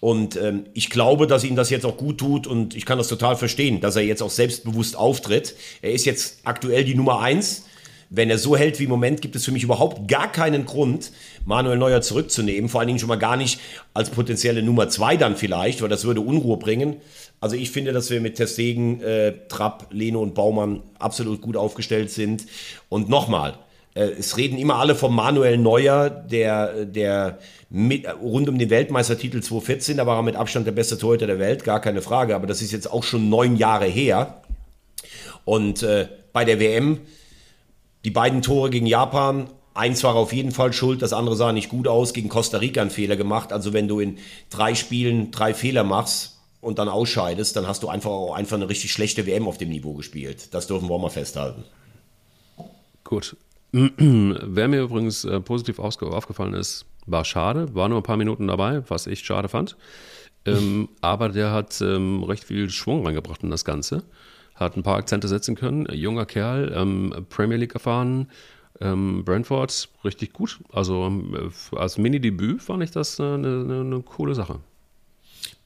[0.00, 3.06] Und ähm, ich glaube, dass ihm das jetzt auch gut tut und ich kann das
[3.06, 5.54] total verstehen, dass er jetzt auch selbstbewusst auftritt.
[5.80, 7.66] Er ist jetzt aktuell die Nummer eins
[8.10, 11.12] wenn er so hält wie im Moment, gibt es für mich überhaupt gar keinen Grund,
[11.44, 12.68] Manuel Neuer zurückzunehmen.
[12.68, 13.60] Vor allen Dingen schon mal gar nicht
[13.94, 16.96] als potenzielle Nummer zwei dann vielleicht, weil das würde Unruhe bringen.
[17.40, 22.10] Also ich finde, dass wir mit Testegen, äh, Trapp, Leno und Baumann absolut gut aufgestellt
[22.10, 22.46] sind.
[22.88, 23.54] Und nochmal,
[23.94, 27.38] äh, es reden immer alle vom Manuel Neuer, der, der
[27.70, 31.38] mit, rund um den Weltmeistertitel 2014, da war er mit Abstand der beste Torhüter der
[31.38, 32.34] Welt, gar keine Frage.
[32.34, 34.42] Aber das ist jetzt auch schon neun Jahre her.
[35.44, 36.98] Und äh, bei der WM
[38.04, 41.68] die beiden Tore gegen Japan, eins war auf jeden Fall schuld, das andere sah nicht
[41.68, 43.52] gut aus, gegen Costa Rica einen Fehler gemacht.
[43.52, 47.88] Also wenn du in drei Spielen drei Fehler machst und dann ausscheidest, dann hast du
[47.88, 50.54] einfach auch einfach eine richtig schlechte WM auf dem Niveau gespielt.
[50.54, 51.64] Das dürfen wir auch mal festhalten.
[53.04, 53.36] Gut.
[53.72, 58.82] Wer mir übrigens äh, positiv aufgefallen ist, war schade, war nur ein paar Minuten dabei,
[58.88, 59.76] was ich schade fand.
[60.44, 64.02] Ähm, aber der hat ähm, recht viel Schwung reingebracht in das Ganze
[64.60, 65.86] hat ein paar Akzente setzen können.
[65.92, 68.28] Junger Kerl, ähm, Premier League erfahren,
[68.80, 70.60] ähm, Brentford richtig gut.
[70.72, 74.60] Also ähm, als Mini-Debüt fand ich das eine, eine, eine coole Sache.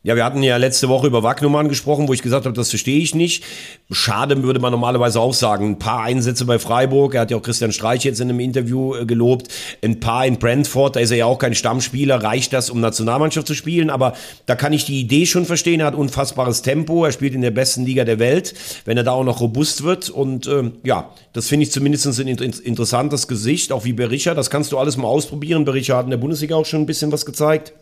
[0.07, 2.99] Ja, wir hatten ja letzte Woche über Wagnumann gesprochen, wo ich gesagt habe, das verstehe
[2.99, 3.43] ich nicht.
[3.91, 5.71] Schade würde man normalerweise auch sagen.
[5.71, 8.95] Ein paar Einsätze bei Freiburg, er hat ja auch Christian Streich jetzt in einem Interview
[8.95, 9.49] äh, gelobt.
[9.83, 12.23] Ein paar in Brentford, da ist er ja auch kein Stammspieler.
[12.23, 13.89] Reicht das, um Nationalmannschaft zu spielen?
[13.89, 14.13] Aber
[14.45, 15.81] da kann ich die Idee schon verstehen.
[15.81, 18.53] Er hat unfassbares Tempo, er spielt in der besten Liga der Welt.
[18.85, 22.29] Wenn er da auch noch robust wird und ähm, ja, das finde ich zumindest ein
[22.29, 24.35] interessantes Gesicht, auch wie Berisha.
[24.35, 25.65] Das kannst du alles mal ausprobieren.
[25.65, 27.73] Berisha hat in der Bundesliga auch schon ein bisschen was gezeigt.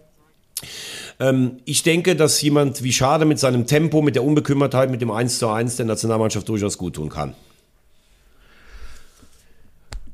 [1.22, 5.12] Ähm, ich denke, dass jemand wie Schade mit seinem Tempo, mit der Unbekümmertheit, mit dem
[5.12, 7.34] 1 zu 1 der Nationalmannschaft durchaus gut tun kann.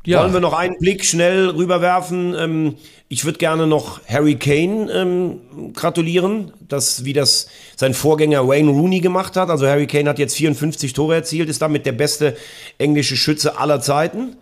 [0.05, 0.23] Ja.
[0.23, 2.35] Wollen wir noch einen Blick schnell rüberwerfen?
[2.39, 2.75] Ähm,
[3.09, 9.01] ich würde gerne noch Harry Kane ähm, gratulieren, dass, wie das sein Vorgänger Wayne Rooney
[9.01, 9.49] gemacht hat.
[9.49, 12.37] Also Harry Kane hat jetzt 54 Tore erzielt, ist damit der beste
[12.77, 14.37] englische Schütze aller Zeiten.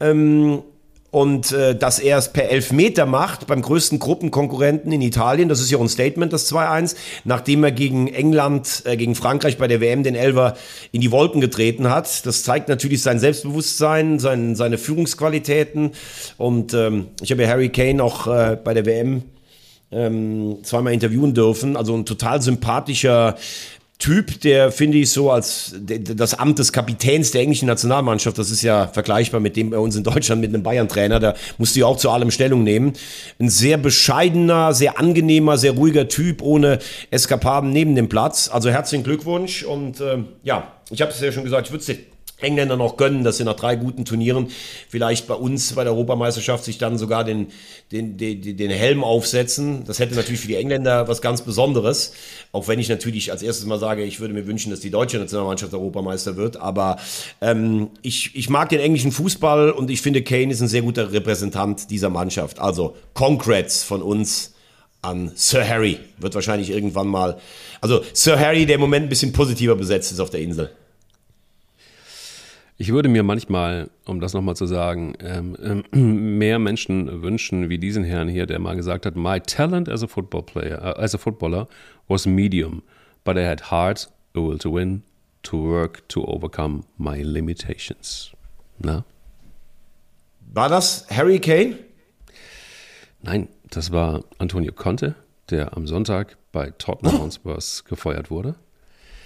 [0.00, 0.62] Ähm,
[1.10, 5.70] und äh, dass er es per Elfmeter macht beim größten Gruppenkonkurrenten in Italien, das ist
[5.70, 9.80] ja auch ein Statement, das 2-1, nachdem er gegen England, äh, gegen Frankreich bei der
[9.80, 10.56] WM den Elver
[10.92, 12.26] in die Wolken getreten hat.
[12.26, 15.92] Das zeigt natürlich sein Selbstbewusstsein, sein, seine Führungsqualitäten.
[16.36, 19.22] Und ähm, ich habe ja Harry Kane auch äh, bei der WM
[19.90, 21.76] ähm, zweimal interviewen dürfen.
[21.76, 23.36] Also ein total sympathischer
[23.98, 28.62] Typ, der finde ich so als das Amt des Kapitäns der englischen Nationalmannschaft, das ist
[28.62, 31.86] ja vergleichbar mit dem bei uns in Deutschland mit einem Bayern-Trainer, da musst du ja
[31.86, 32.92] auch zu allem Stellung nehmen.
[33.40, 36.78] Ein sehr bescheidener, sehr angenehmer, sehr ruhiger Typ ohne
[37.10, 38.48] Eskapaden neben dem Platz.
[38.52, 42.17] Also herzlichen Glückwunsch und äh, ja, ich habe es ja schon gesagt, ich würde es
[42.40, 44.48] Engländer noch gönnen, dass sie nach drei guten Turnieren
[44.88, 47.48] vielleicht bei uns bei der Europameisterschaft sich dann sogar den,
[47.90, 49.84] den, den, den Helm aufsetzen.
[49.84, 52.12] Das hätte natürlich für die Engländer was ganz Besonderes.
[52.52, 55.18] Auch wenn ich natürlich als erstes mal sage, ich würde mir wünschen, dass die deutsche
[55.18, 56.56] Nationalmannschaft Europameister wird.
[56.56, 56.98] Aber
[57.40, 61.12] ähm, ich, ich mag den englischen Fußball und ich finde, Kane ist ein sehr guter
[61.12, 62.60] Repräsentant dieser Mannschaft.
[62.60, 64.54] Also Congrats von uns
[65.02, 65.98] an Sir Harry.
[66.18, 67.38] Wird wahrscheinlich irgendwann mal.
[67.80, 70.70] Also Sir Harry, der im Moment ein bisschen positiver besetzt ist auf der Insel.
[72.80, 77.78] Ich würde mir manchmal, um das nochmal zu sagen, ähm, äh, mehr Menschen wünschen wie
[77.78, 81.12] diesen Herrn hier, der mal gesagt hat, my talent as a football player, uh, as
[81.12, 81.66] a footballer
[82.06, 82.84] was medium,
[83.24, 85.02] but I had heart, a will to win,
[85.42, 88.30] to work to overcome my limitations.
[88.78, 89.04] Na?
[90.54, 91.78] War das Harry Kane?
[93.22, 95.16] Nein, das war Antonio Conte,
[95.50, 98.54] der am Sonntag bei Tottenham Hotspurs gefeuert wurde.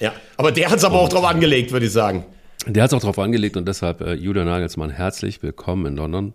[0.01, 2.25] Ja, aber der hat es aber auch drauf angelegt, würde ich sagen.
[2.67, 6.33] Der hat es auch darauf angelegt und deshalb äh, Julian Nagelsmann herzlich willkommen in London.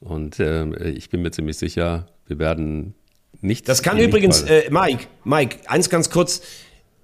[0.00, 2.94] Und äh, ich bin mir ziemlich sicher, wir werden
[3.40, 3.68] nicht.
[3.68, 6.42] Das kann übrigens, äh, Mike, Mike, eins ganz kurz.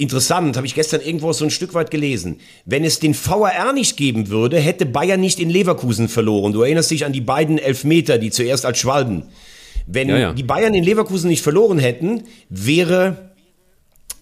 [0.00, 2.38] Interessant, habe ich gestern irgendwo so ein Stück weit gelesen.
[2.64, 6.52] Wenn es den VAR nicht geben würde, hätte Bayern nicht in Leverkusen verloren.
[6.52, 9.24] Du erinnerst dich an die beiden Elfmeter, die zuerst als Schwalben.
[9.88, 10.32] Wenn ja, ja.
[10.34, 13.27] die Bayern in Leverkusen nicht verloren hätten, wäre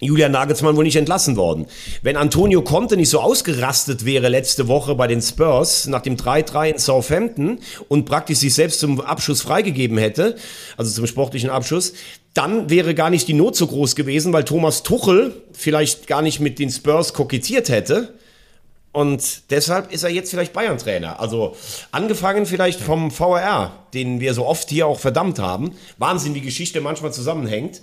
[0.00, 1.66] Julian Nagelsmann wohl nicht entlassen worden.
[2.02, 6.70] Wenn Antonio Conte nicht so ausgerastet wäre letzte Woche bei den Spurs nach dem 3-3
[6.70, 10.36] in Southampton und praktisch sich selbst zum Abschuss freigegeben hätte,
[10.76, 11.94] also zum sportlichen Abschuss,
[12.34, 16.40] dann wäre gar nicht die Not so groß gewesen, weil Thomas Tuchel vielleicht gar nicht
[16.40, 18.14] mit den Spurs kokettiert hätte.
[18.92, 21.20] Und deshalb ist er jetzt vielleicht Bayern-Trainer.
[21.20, 21.54] Also
[21.92, 25.72] angefangen vielleicht vom VRR, den wir so oft hier auch verdammt haben.
[25.98, 27.82] Wahnsinn, wie Geschichte manchmal zusammenhängt.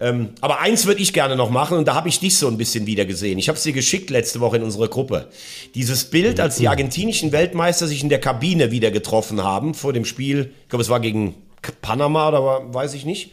[0.00, 2.56] Ähm, aber eins würde ich gerne noch machen und da habe ich dich so ein
[2.56, 3.38] bisschen wieder gesehen.
[3.38, 5.28] Ich habe es dir geschickt letzte Woche in unsere Gruppe.
[5.74, 10.04] Dieses Bild, als die argentinischen Weltmeister sich in der Kabine wieder getroffen haben vor dem
[10.04, 11.34] Spiel, ich glaube es war gegen
[11.82, 13.32] Panama oder weiß ich nicht.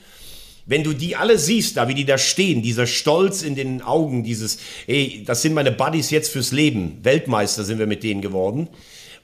[0.66, 4.24] Wenn du die alle siehst, da wie die da stehen, dieser Stolz in den Augen,
[4.24, 4.58] dieses,
[4.88, 6.98] ey, das sind meine Buddies jetzt fürs Leben.
[7.04, 8.70] Weltmeister sind wir mit denen geworden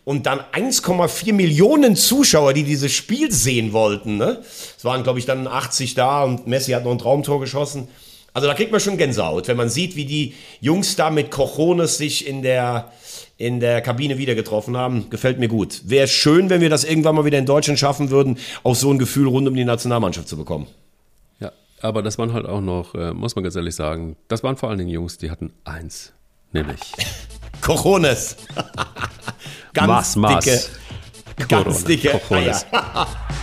[0.04, 4.18] und dann 1,4 Millionen Zuschauer, die dieses Spiel sehen wollten.
[4.18, 4.40] Ne?
[4.42, 7.88] Es waren, glaube ich, dann 80 da und Messi hat noch ein Traumtor geschossen.
[8.34, 11.98] Also da kriegt man schon Gänsehaut, wenn man sieht, wie die Jungs da mit Cojones
[11.98, 12.92] sich in der,
[13.38, 15.10] in der Kabine wieder getroffen haben.
[15.10, 15.82] Gefällt mir gut.
[15.86, 19.00] Wäre schön, wenn wir das irgendwann mal wieder in Deutschland schaffen würden, auch so ein
[19.00, 20.68] Gefühl rund um die Nationalmannschaft zu bekommen.
[21.42, 24.56] Ja, aber das waren halt auch noch, äh, muss man ganz ehrlich sagen, das waren
[24.56, 26.14] vor allen Dingen Jungs, die hatten eins,
[26.54, 26.80] nämlich
[27.62, 28.38] Cojones.
[29.74, 30.46] Ganz Mas, Mas.
[30.46, 32.62] dicke, ganz dicke Eier.